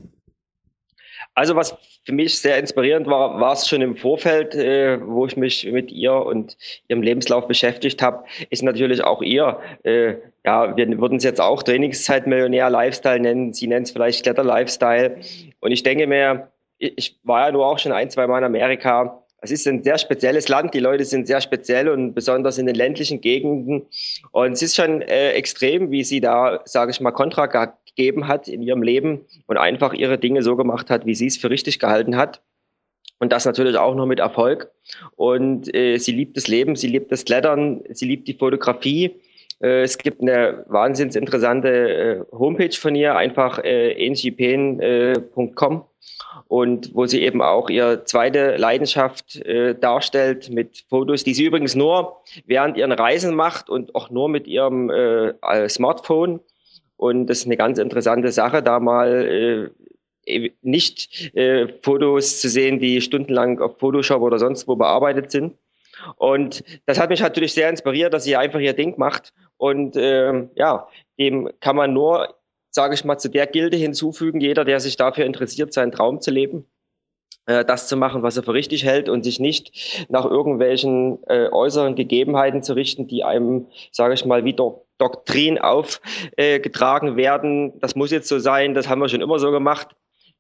[1.36, 5.36] Also was für mich sehr inspirierend war, war es schon im Vorfeld, äh, wo ich
[5.36, 6.58] mich mit ihr und
[6.88, 9.60] ihrem Lebenslauf beschäftigt habe, ist natürlich auch ihr.
[9.84, 10.16] Äh,
[10.46, 13.54] ja, wir würden es jetzt auch Trainingszeit-Millionär Lifestyle nennen.
[13.54, 15.18] Sie nennt es vielleicht Kletter-Lifestyle.
[15.60, 18.44] Und ich denke mir, ich ich war ja nur auch schon ein, zwei Mal in
[18.46, 19.22] Amerika.
[19.42, 20.74] Es ist ein sehr spezielles Land.
[20.74, 23.88] Die Leute sind sehr speziell und besonders in den ländlichen Gegenden.
[24.32, 27.48] Und es ist schon äh, extrem, wie sie da, sage ich mal, Kontra
[27.96, 31.38] gegeben hat in ihrem Leben und einfach ihre Dinge so gemacht hat, wie sie es
[31.38, 32.42] für richtig gehalten hat.
[33.20, 34.72] Und das natürlich auch nur mit Erfolg.
[35.16, 39.22] Und äh, sie liebt das Leben, sie liebt das Klettern, sie liebt die Fotografie.
[39.62, 45.86] Äh, es gibt eine wahnsinns interessante äh, Homepage von ihr, einfach äh, ngpen.com
[46.48, 51.76] und wo sie eben auch ihre zweite Leidenschaft äh, darstellt mit Fotos, die sie übrigens
[51.76, 56.42] nur während ihren Reisen macht und auch nur mit ihrem äh, äh, Smartphone.
[56.98, 59.72] Und das ist eine ganz interessante Sache, da mal
[60.28, 65.56] äh, nicht äh, Fotos zu sehen, die stundenlang auf Photoshop oder sonst wo bearbeitet sind.
[66.18, 69.34] Und das hat mich natürlich sehr inspiriert, dass sie einfach ihr Ding macht.
[69.58, 70.88] Und ähm, ja,
[71.20, 72.36] dem kann man nur,
[72.72, 76.32] sage ich mal, zu der Gilde hinzufügen, jeder, der sich dafür interessiert, seinen Traum zu
[76.32, 76.66] leben,
[77.46, 81.50] äh, das zu machen, was er für richtig hält und sich nicht nach irgendwelchen äh,
[81.50, 87.80] äußeren Gegebenheiten zu richten, die einem, sage ich mal, wie Do Doktrin aufgetragen äh, werden.
[87.80, 89.96] Das muss jetzt so sein, das haben wir schon immer so gemacht.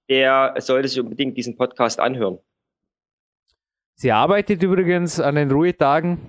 [0.09, 2.39] Der sollte sich unbedingt diesen Podcast anhören.
[3.95, 6.19] Sie arbeitet übrigens an den Ruhetagen,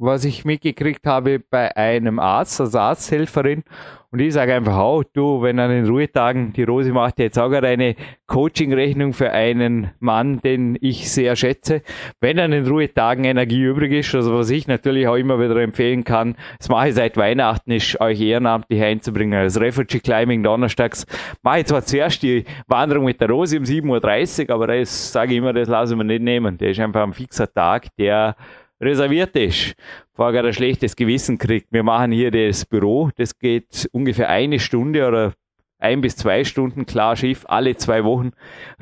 [0.00, 3.64] was ich mitgekriegt habe, bei einem Arzt, als Arzthelferin.
[4.12, 7.48] Und ich sage einfach, oh, du, wenn an den Ruhetagen, die Rosi macht jetzt auch
[7.48, 7.94] gerade eine
[8.26, 11.82] Coaching-Rechnung für einen Mann, den ich sehr schätze.
[12.20, 16.02] Wenn an den Ruhetagen Energie übrig ist, also was ich natürlich auch immer wieder empfehlen
[16.02, 19.38] kann, das mache ich seit Weihnachten, ist euch ehrenamtlich einzubringen.
[19.38, 21.06] Als Refugee Climbing donnerstags
[21.42, 25.32] mache ich zwar zuerst die Wanderung mit der Rosi um 7.30 Uhr, aber das sage
[25.32, 26.58] ich immer, das lassen wir nicht nehmen.
[26.58, 28.34] Der ist einfach ein fixer Tag, der
[28.80, 29.74] reserviert ist,
[30.14, 31.72] vorher gerade ein schlechtes Gewissen kriegt.
[31.72, 35.34] Wir machen hier das Büro, das geht ungefähr eine Stunde oder
[35.78, 38.32] ein bis zwei Stunden klar Schiff, alle zwei Wochen.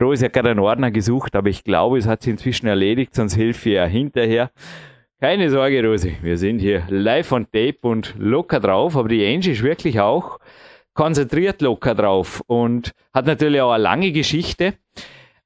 [0.01, 3.35] Rosi hat gerade einen Ordner gesucht, aber ich glaube, es hat sie inzwischen erledigt, sonst
[3.35, 4.51] hilft ihr ja hinterher.
[5.21, 9.53] Keine Sorge, Rosi, wir sind hier live on tape und locker drauf, aber die Angie
[9.53, 10.39] ist wirklich auch
[10.99, 14.75] konzentriert locker drauf und hat natürlich auch eine lange Geschichte.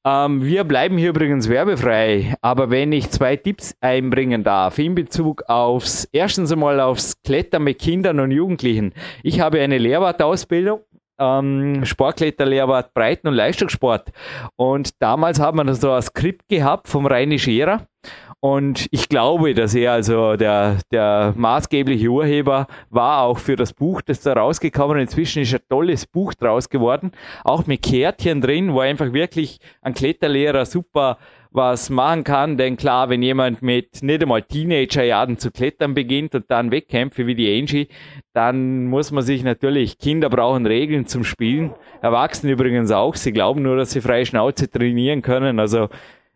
[0.05, 5.45] Ähm, wir bleiben hier übrigens werbefrei, aber wenn ich zwei Tipps einbringen darf in Bezug
[5.49, 8.95] aufs, erstens einmal aufs Klettern mit Kindern und Jugendlichen.
[9.23, 10.81] Ich habe eine Lehrwartausbildung
[11.23, 14.11] ähm, Sportkletterlehrwart Breiten- und Leistungssport.
[14.57, 17.87] Und damals haben wir so ein Skript gehabt vom Reini Scherer.
[18.45, 24.03] Und ich glaube, dass er also der, der maßgebliche Urheber war auch für das Buch,
[24.03, 25.13] das da rausgekommen ist.
[25.13, 27.13] Inzwischen ist ein tolles Buch draus geworden,
[27.45, 31.19] auch mit Kärtchen drin, wo einfach wirklich ein Kletterlehrer super
[31.53, 32.57] was machen kann.
[32.57, 37.37] Denn klar, wenn jemand mit nicht einmal Teenagerjahren zu klettern beginnt und dann Wettkämpfe wie
[37.37, 37.87] die Angie,
[38.33, 43.15] dann muss man sich natürlich, Kinder brauchen Regeln zum Spielen, Erwachsene übrigens auch.
[43.15, 45.61] Sie glauben nur, dass sie freie Schnauze trainieren können.
[45.61, 45.91] Also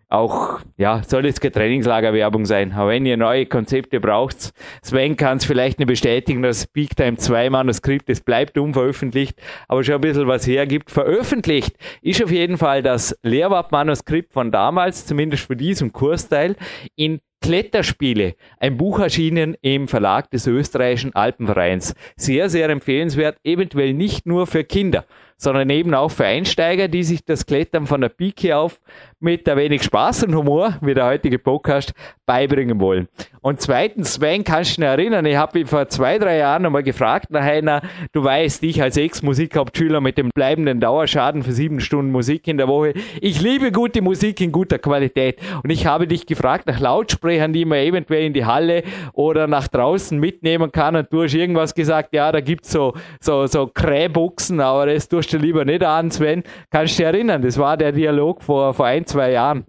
[0.09, 2.73] auch, ja, soll jetzt keine Trainingslagerwerbung sein.
[2.73, 4.53] Aber wenn ihr neue Konzepte braucht,
[4.83, 9.83] Sven kann es vielleicht nicht bestätigen, dass Big Time 2 Manuskript, es bleibt unveröffentlicht, aber
[9.83, 10.91] schon ein bisschen was hergibt.
[10.91, 16.57] Veröffentlicht ist auf jeden Fall das Lehrwart-Manuskript von damals, zumindest für diesen Kursteil,
[16.95, 21.95] in Kletterspiele, ein Buch erschienen im Verlag des österreichischen Alpenvereins.
[22.17, 25.05] Sehr, sehr empfehlenswert, eventuell nicht nur für Kinder,
[25.37, 28.81] sondern eben auch für Einsteiger, die sich das Klettern von der Pike auf
[29.19, 31.93] mit ein wenig Spaß und Humor, wie der heutige Podcast,
[32.27, 33.09] beibringen wollen.
[33.41, 36.83] Und zweitens, Sven, kannst du dich erinnern, ich habe ihn vor zwei, drei Jahren einmal
[36.83, 37.81] gefragt nach einer,
[38.13, 42.69] du weißt, ich als Ex-Musikhauptschüler mit dem bleibenden Dauerschaden für sieben Stunden Musik in der
[42.69, 45.39] Woche, ich liebe gute Musik in guter Qualität.
[45.63, 48.83] Und ich habe dich gefragt nach Lautsprechern, die man eventuell in die Halle
[49.13, 50.97] oder nach draußen mitnehmen kann.
[50.97, 55.26] Und du hast irgendwas gesagt, ja, da gibt's so, so, so Krähbuchsen, aber das tust
[55.33, 56.43] du lieber nicht an, Sven.
[56.71, 57.43] Kannst du dich erinnern?
[57.43, 59.65] Das war der Dialog vor, vor ein, zwei Jahren.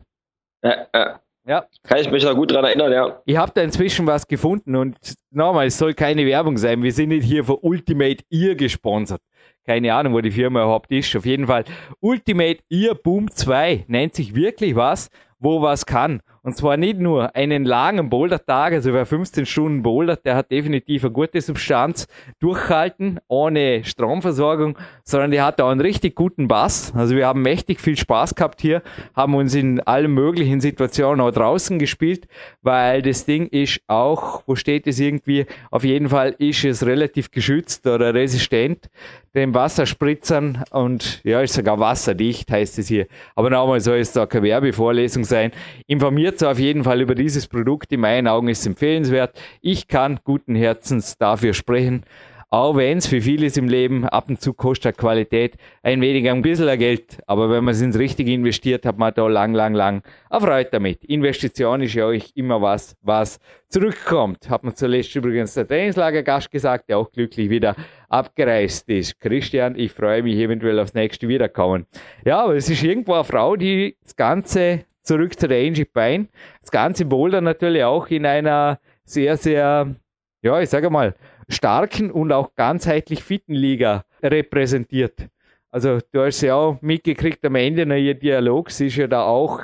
[0.64, 1.20] Ja, ja.
[1.48, 1.66] Ja.
[1.84, 3.22] Kann ich mich noch gut daran erinnern, ja.
[3.26, 4.98] Ich habe da inzwischen was gefunden und
[5.32, 6.84] nochmal, es soll keine Werbung sein.
[6.84, 9.22] Wir sind nicht hier für Ultimate Ear gesponsert.
[9.66, 11.16] Keine Ahnung, wo die Firma überhaupt ist.
[11.16, 11.64] Auf jeden Fall,
[12.02, 16.20] Ultimate Ear Boom 2 nennt sich wirklich was, wo was kann.
[16.48, 21.04] Und zwar nicht nur einen langen Bouldertag, also wer 15 Stunden bouldert, der hat definitiv
[21.04, 22.08] eine gute Substanz
[22.40, 26.94] durchhalten, ohne Stromversorgung, sondern der hat auch einen richtig guten Bass.
[26.96, 28.82] Also wir haben mächtig viel Spaß gehabt hier,
[29.14, 32.30] haben uns in allen möglichen Situationen auch draußen gespielt,
[32.62, 37.30] weil das Ding ist auch, wo steht es irgendwie, auf jeden Fall ist es relativ
[37.30, 38.90] geschützt oder resistent
[39.38, 43.08] dem Wasserspritzern und ja, ist sogar wasserdicht, heißt es hier.
[43.36, 45.52] Aber nochmal soll es da keine Werbevorlesung sein.
[45.86, 47.92] Informiert auf jeden Fall über dieses Produkt.
[47.92, 49.40] In meinen Augen ist es empfehlenswert.
[49.62, 52.04] Ich kann guten Herzens dafür sprechen.
[52.50, 56.42] Auch wenn es für vieles im Leben ab und zu kostet Qualität ein wenig ein
[56.42, 57.20] bisschen Geld.
[57.28, 61.04] Aber wenn man es ins Richtige investiert, hat man da lang, lang, lang erfreut damit.
[61.04, 64.50] Investition ist ja euch immer was, was zurückkommt.
[64.50, 67.76] Hat man zuletzt übrigens der Trainingslagergast gesagt, der auch glücklich wieder
[68.08, 69.20] abgereist ist.
[69.20, 71.86] Christian, ich freue mich eventuell aufs nächste Wiederkommen.
[72.24, 76.28] Ja, aber es ist irgendwo eine Frau, die das Ganze zurück zu der Angie Pine,
[76.62, 79.96] das ganze Boulder natürlich auch in einer sehr, sehr,
[80.42, 81.16] ja, ich sage mal,
[81.50, 85.28] starken und auch ganzheitlich fitten Liga repräsentiert.
[85.72, 89.24] Also du hast ja auch mitgekriegt am Ende nach ihr Dialog, sie ist ja da
[89.24, 89.62] auch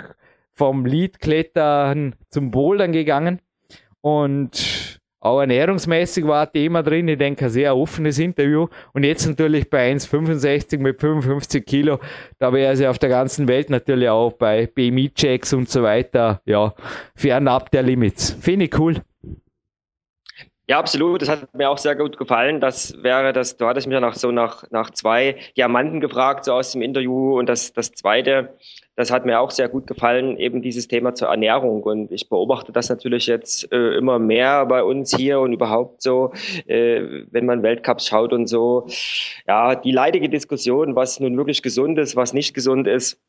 [0.53, 3.39] vom Leadklettern zum Bouldern gegangen.
[4.01, 4.82] Und
[5.23, 7.07] auch ernährungsmäßig war ein Thema drin.
[7.07, 8.67] Ich denke, ein sehr offenes Interview.
[8.91, 11.99] Und jetzt natürlich bei 1,65 mit 55 Kilo,
[12.39, 16.73] da wäre sie auf der ganzen Welt natürlich auch bei BMI-Checks und so weiter, ja,
[17.15, 18.31] fernab der Limits.
[18.41, 18.97] Finde ich cool.
[20.67, 21.21] Ja, absolut.
[21.21, 22.59] Das hat mir auch sehr gut gefallen.
[22.59, 26.53] Das wäre das, du hattest mich ja nach so nach, nach zwei Diamanten gefragt, so
[26.53, 27.39] aus dem Interview.
[27.39, 28.57] Und das, das zweite,
[28.95, 31.83] das hat mir auch sehr gut gefallen, eben dieses Thema zur Ernährung.
[31.83, 36.31] Und ich beobachte das natürlich jetzt äh, immer mehr bei uns hier und überhaupt so,
[36.67, 38.87] äh, wenn man Weltcups schaut und so.
[39.47, 43.19] Ja, die leidige Diskussion, was nun wirklich gesund ist, was nicht gesund ist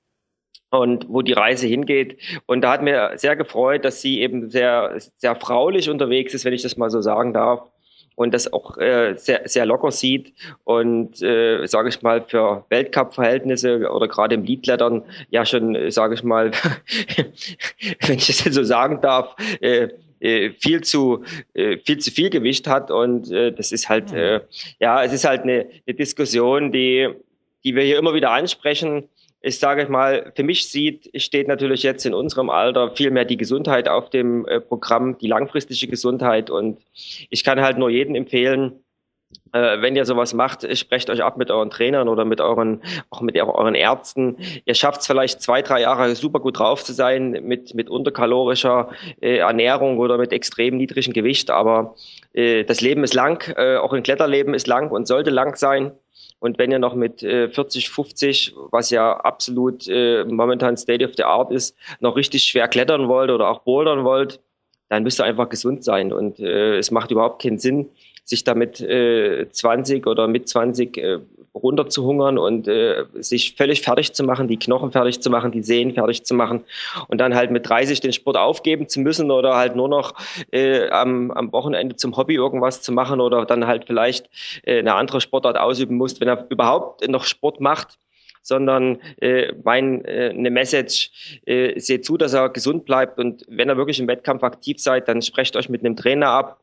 [0.70, 2.18] und wo die Reise hingeht.
[2.46, 6.52] Und da hat mir sehr gefreut, dass sie eben sehr, sehr fraulich unterwegs ist, wenn
[6.52, 7.70] ich das mal so sagen darf.
[8.16, 10.32] Und das auch äh, sehr, sehr locker sieht.
[10.64, 16.22] Und, äh, sage ich mal, für Weltcup-Verhältnisse oder gerade im Liedlettern ja schon, sage ich
[16.22, 16.50] mal,
[18.06, 19.88] wenn ich das so sagen darf, äh,
[20.24, 22.90] äh, viel zu äh, viel zu viel Gewicht hat.
[22.90, 24.40] Und äh, das ist halt äh,
[24.80, 27.10] ja es ist halt eine, eine Diskussion die
[27.64, 29.08] die wir hier immer wieder ansprechen
[29.44, 33.36] ich sage mal, für mich sieht, steht natürlich jetzt in unserem Alter viel mehr die
[33.36, 36.48] Gesundheit auf dem äh, Programm, die langfristige Gesundheit.
[36.48, 36.78] Und
[37.28, 38.80] ich kann halt nur jedem empfehlen,
[39.52, 42.80] äh, wenn ihr sowas macht, sprecht euch ab mit euren Trainern oder mit euren,
[43.10, 44.38] auch mit euren Ärzten.
[44.64, 48.92] Ihr schafft es vielleicht zwei, drei Jahre super gut drauf zu sein mit, mit unterkalorischer
[49.20, 51.94] äh, Ernährung oder mit extrem niedrigem Gewicht, aber
[52.32, 55.92] das Leben ist lang, auch ein Kletterleben ist lang und sollte lang sein.
[56.38, 61.12] Und wenn ihr noch mit äh, 40, 50, was ja absolut äh, momentan State of
[61.16, 64.40] the Art ist, noch richtig schwer klettern wollt oder auch bouldern wollt,
[64.88, 66.12] dann müsst ihr einfach gesund sein.
[66.12, 67.88] Und äh, es macht überhaupt keinen Sinn,
[68.24, 71.20] sich damit äh, 20 oder mit 20 äh,
[71.54, 75.94] runterzuhungern und äh, sich völlig fertig zu machen, die Knochen fertig zu machen, die Sehnen
[75.94, 76.64] fertig zu machen
[77.08, 80.14] und dann halt mit 30 den Sport aufgeben zu müssen oder halt nur noch
[80.50, 84.28] äh, am, am Wochenende zum Hobby irgendwas zu machen oder dann halt vielleicht
[84.64, 87.98] äh, eine andere Sportart ausüben muss, wenn er überhaupt noch Sport macht
[88.46, 93.70] sondern äh, mein äh, eine Message, äh, seht zu, dass er gesund bleibt und wenn
[93.70, 96.60] er wirklich im Wettkampf aktiv seid, dann sprecht euch mit einem Trainer ab,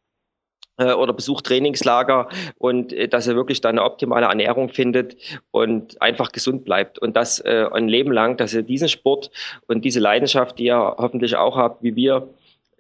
[0.78, 5.15] oder besucht Trainingslager und äh, dass er wirklich da eine optimale Ernährung findet
[5.51, 6.99] und einfach gesund bleibt.
[6.99, 9.32] Und das äh, ein Leben lang, dass er diesen Sport
[9.67, 12.30] und diese Leidenschaft, die ihr hoffentlich auch habt, wie wir,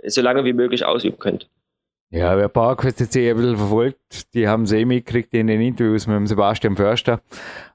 [0.07, 1.47] so lange wie möglich ausüben könnt.
[2.13, 6.07] Ja, wer PowerQuest jetzt ein bisschen verfolgt, die haben es eh mitgekriegt in den Interviews
[6.07, 7.21] mit dem Sebastian Förster.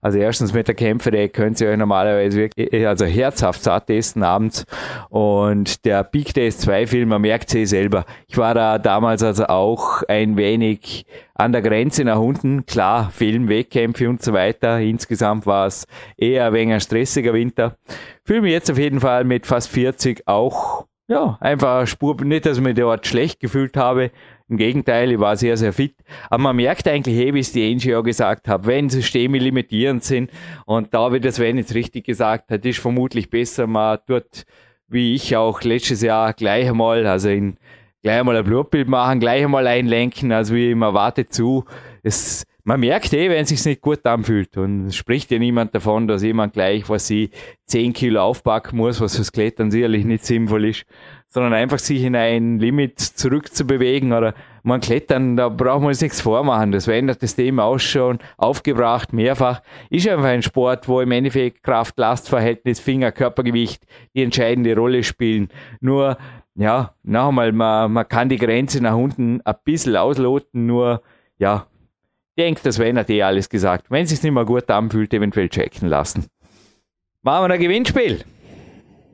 [0.03, 3.87] Also erstens mit der Kämpfer, der könnt ihr euch normalerweise wirklich, eh, also herzhaft satt
[3.87, 4.66] testen abends.
[5.09, 8.05] Und der Big Days 2 Film, man merkt es eh selber.
[8.28, 12.66] Ich war da damals also auch ein wenig an der Grenze nach unten.
[12.66, 14.80] Klar, Film, Wettkämpfe und so weiter.
[14.80, 15.87] Insgesamt war es
[16.18, 17.78] eher ein wenig ein stressiger Winter.
[18.22, 22.59] Fühle mich jetzt auf jeden Fall mit fast 40 auch ja, einfach Spur, nicht, dass
[22.59, 24.11] ich mich dort schlecht gefühlt habe.
[24.49, 25.95] Im Gegenteil, ich war sehr, sehr fit.
[26.31, 30.03] Aber man merkt eigentlich, hey, wie es die Angie ja gesagt hat, wenn Systeme limitierend
[30.03, 30.31] sind,
[30.65, 34.45] und da wird das Sven jetzt richtig gesagt hat, ist vermutlich besser, man tut,
[34.89, 37.57] wie ich auch letztes Jahr gleich einmal, also in,
[38.03, 41.65] gleich einmal ein Blutbild machen, gleich einmal einlenken, also wie man wartet zu.
[42.03, 44.57] Es, man merkt eh, wenn es sich nicht gut anfühlt.
[44.57, 47.31] Und es spricht ja niemand davon, dass jemand gleich, was sie
[47.67, 50.85] 10 Kilo aufpacken muss, was fürs Klettern sicherlich nicht sinnvoll ist,
[51.29, 56.21] sondern einfach sich in ein Limit zurückzubewegen oder man klettern, da braucht man uns nichts
[56.21, 56.73] vormachen.
[56.73, 59.62] Das verändert das Thema auch schon aufgebracht, mehrfach.
[59.89, 63.87] Ist einfach ein Sport, wo im Endeffekt Kraft-Last-Verhältnis, Finger, Körpergewicht
[64.17, 65.51] die entscheidende Rolle spielen.
[65.81, 66.19] Nur,
[66.57, 71.03] ja, noch einmal, man, man kann die Grenze nach unten ein bisschen ausloten, nur,
[71.39, 71.69] ja,
[72.37, 73.87] denke, das wäre eh alles gesagt.
[73.91, 76.26] Wenn es sich nicht mehr gut anfühlt, eventuell checken lassen.
[77.22, 78.24] Machen wir ein Gewinnspiel.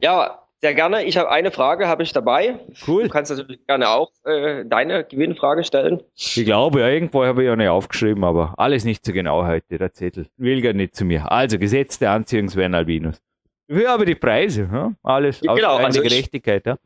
[0.03, 1.05] Ja, sehr gerne.
[1.05, 2.59] Ich habe eine Frage, habe ich dabei.
[2.87, 3.05] Cool.
[3.05, 6.03] Du kannst natürlich gerne auch äh, deine Gewinnfrage stellen.
[6.15, 9.79] Ich glaube, ja, irgendwo habe ich ja nicht aufgeschrieben, aber alles nicht so genau heute,
[9.79, 10.27] der Zettel.
[10.37, 11.31] Will gar nicht zu mir.
[11.33, 13.21] Also, Gesetz der Anziehung Sven Albinus.
[13.69, 14.93] Für aber die Preise, ja?
[15.03, 16.67] alles Ja, genau, also ich- Gerechtigkeit.
[16.67, 16.77] Ja?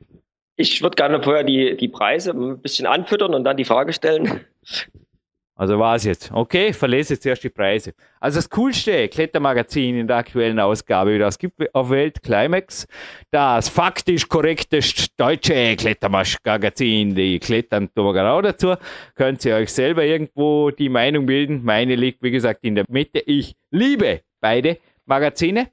[0.57, 4.41] Ich würde gerne vorher die, die Preise ein bisschen anfüttern und dann die Frage stellen.
[5.59, 6.31] Also war es jetzt.
[6.33, 7.95] Okay, verlese jetzt erst die Preise.
[8.21, 12.87] Also das coolste Klettermagazin in der aktuellen Ausgabe, das gibt auf Welt Climax,
[13.31, 18.75] das faktisch korrekteste deutsche Klettermagazin, die Klettern genau dazu.
[19.15, 21.65] Könnt ihr euch selber irgendwo die Meinung bilden.
[21.65, 23.21] Meine liegt, wie gesagt, in der Mitte.
[23.21, 24.77] Ich liebe beide
[25.07, 25.71] Magazine.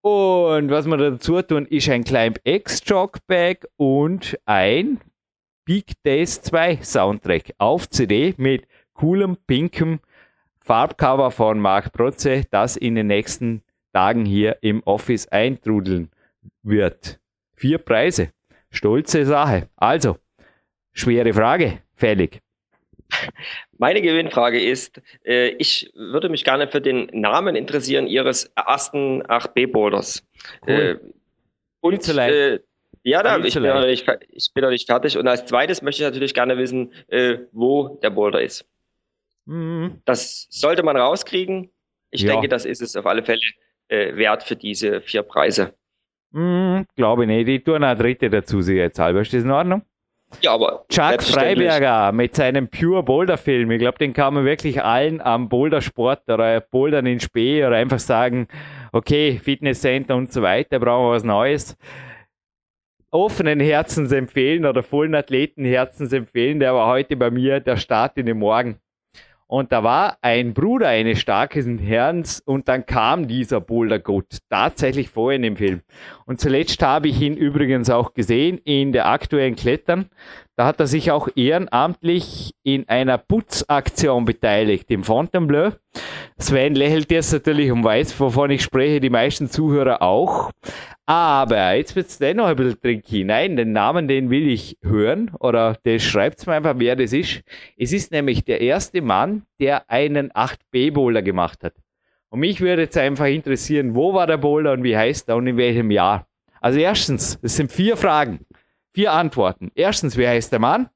[0.00, 5.00] Und was wir dazu tun, ist ein Climb X Jogbag und ein
[5.66, 10.00] Big Days 2 Soundtrack auf CD mit coolem pinkem
[10.60, 13.62] Farbcover von Marc Protze, das in den nächsten
[13.92, 16.10] Tagen hier im Office eintrudeln
[16.62, 17.18] wird.
[17.56, 18.30] Vier Preise.
[18.70, 19.68] Stolze Sache.
[19.76, 20.16] Also,
[20.92, 22.40] schwere Frage, fällig.
[23.76, 30.26] Meine Gewinnfrage ist, äh, ich würde mich gerne für den Namen interessieren Ihres ersten 8B-Boulders.
[30.66, 30.72] Cool.
[30.72, 30.98] Äh,
[31.80, 32.60] und äh,
[33.02, 35.18] ja, da, ich bin, nicht, ich bin noch nicht fertig.
[35.18, 38.64] Und als zweites möchte ich natürlich gerne wissen, äh, wo der Boulder ist.
[39.46, 40.00] Mhm.
[40.04, 41.70] Das sollte man rauskriegen.
[42.10, 42.32] Ich Ja.
[42.32, 43.40] denke, das ist es auf alle Fälle
[43.88, 45.74] äh, wert für diese vier Preise.
[46.30, 47.48] Mhm, glaube ich nicht.
[47.48, 49.20] Ich tue noch eine dritte dazu, sicherheitshalber.
[49.20, 49.82] Ist das in Ordnung?
[50.40, 51.22] Ja, aber Chuck.
[51.22, 53.70] Freiberger mit seinem Pure Boulder Film.
[53.70, 57.98] Ich glaube, den kann man wirklich allen am Bouldersport oder Bouldern in Spee oder einfach
[57.98, 58.48] sagen,
[58.92, 61.76] okay, Fitnesscenter und so weiter, brauchen wir was Neues.
[63.10, 66.60] Offenen Herzens empfehlen oder vollen Athleten Herzens empfehlen.
[66.60, 68.78] Der war heute bei mir der Start in den Morgen.
[69.52, 75.30] Und da war ein Bruder eines starken Herrn und dann kam dieser Bouldergott tatsächlich vor
[75.30, 75.82] in dem Film.
[76.24, 80.08] Und zuletzt habe ich ihn übrigens auch gesehen in der aktuellen Klettern.
[80.56, 85.72] Da hat er sich auch ehrenamtlich in einer Putzaktion beteiligt im Fontainebleau.
[86.42, 90.50] Sven lächelt jetzt natürlich und weiß, wovon ich spreche, die meisten Zuhörer auch.
[91.06, 93.24] Aber jetzt wird es dennoch ein bisschen tricky.
[93.24, 97.42] Nein, den Namen, den will ich hören oder der schreibt mir einfach, wer das ist.
[97.76, 101.74] Es ist nämlich der erste Mann, der einen 8B-Bowler gemacht hat.
[102.28, 105.46] Und mich würde jetzt einfach interessieren, wo war der Bowler und wie heißt er und
[105.46, 106.26] in welchem Jahr?
[106.60, 108.46] Also erstens, das sind vier Fragen,
[108.94, 109.70] vier Antworten.
[109.74, 110.88] Erstens, wie heißt der Mann?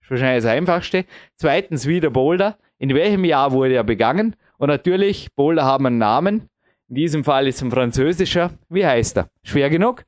[0.00, 1.04] Das ist wahrscheinlich das Einfachste.
[1.36, 2.58] Zweitens, wie der Boulder.
[2.82, 4.34] In welchem Jahr wurde er begangen?
[4.58, 6.48] Und natürlich, Boulder haben einen Namen.
[6.88, 8.58] In diesem Fall ist es ein französischer.
[8.68, 9.28] Wie heißt er?
[9.44, 10.02] Schwer genug?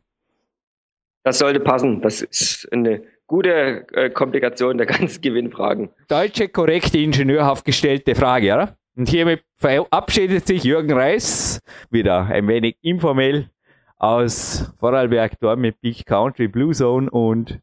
[1.23, 2.03] Das sollte passen.
[2.03, 5.91] Das ist eine gute äh, Komplikation der ganzen Gewinnfragen.
[6.09, 8.77] Deutsche, korrekte, ingenieurhaft gestellte Frage, oder?
[8.97, 11.61] Und hiermit verabschiedet sich Jürgen Reis
[11.91, 13.51] wieder ein wenig informell
[13.99, 17.61] aus Vorarlberg dort mit Big Country Blue Zone und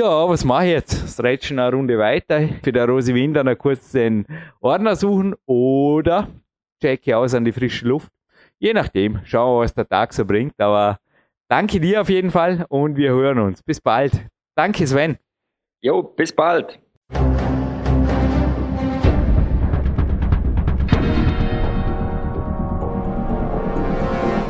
[0.00, 1.12] ja, was mache ich jetzt?
[1.12, 4.24] Stretchen eine Runde weiter, für der Rosi Winder noch kurz den
[4.60, 6.28] Ordner suchen oder
[6.80, 8.10] checke aus an die frische Luft.
[8.58, 10.58] Je nachdem, schauen wir, was der Tag so bringt.
[10.58, 10.98] Aber
[11.48, 13.62] danke dir auf jeden Fall und wir hören uns.
[13.62, 14.12] Bis bald.
[14.54, 15.18] Danke, Sven.
[15.82, 16.80] Jo, bis bald.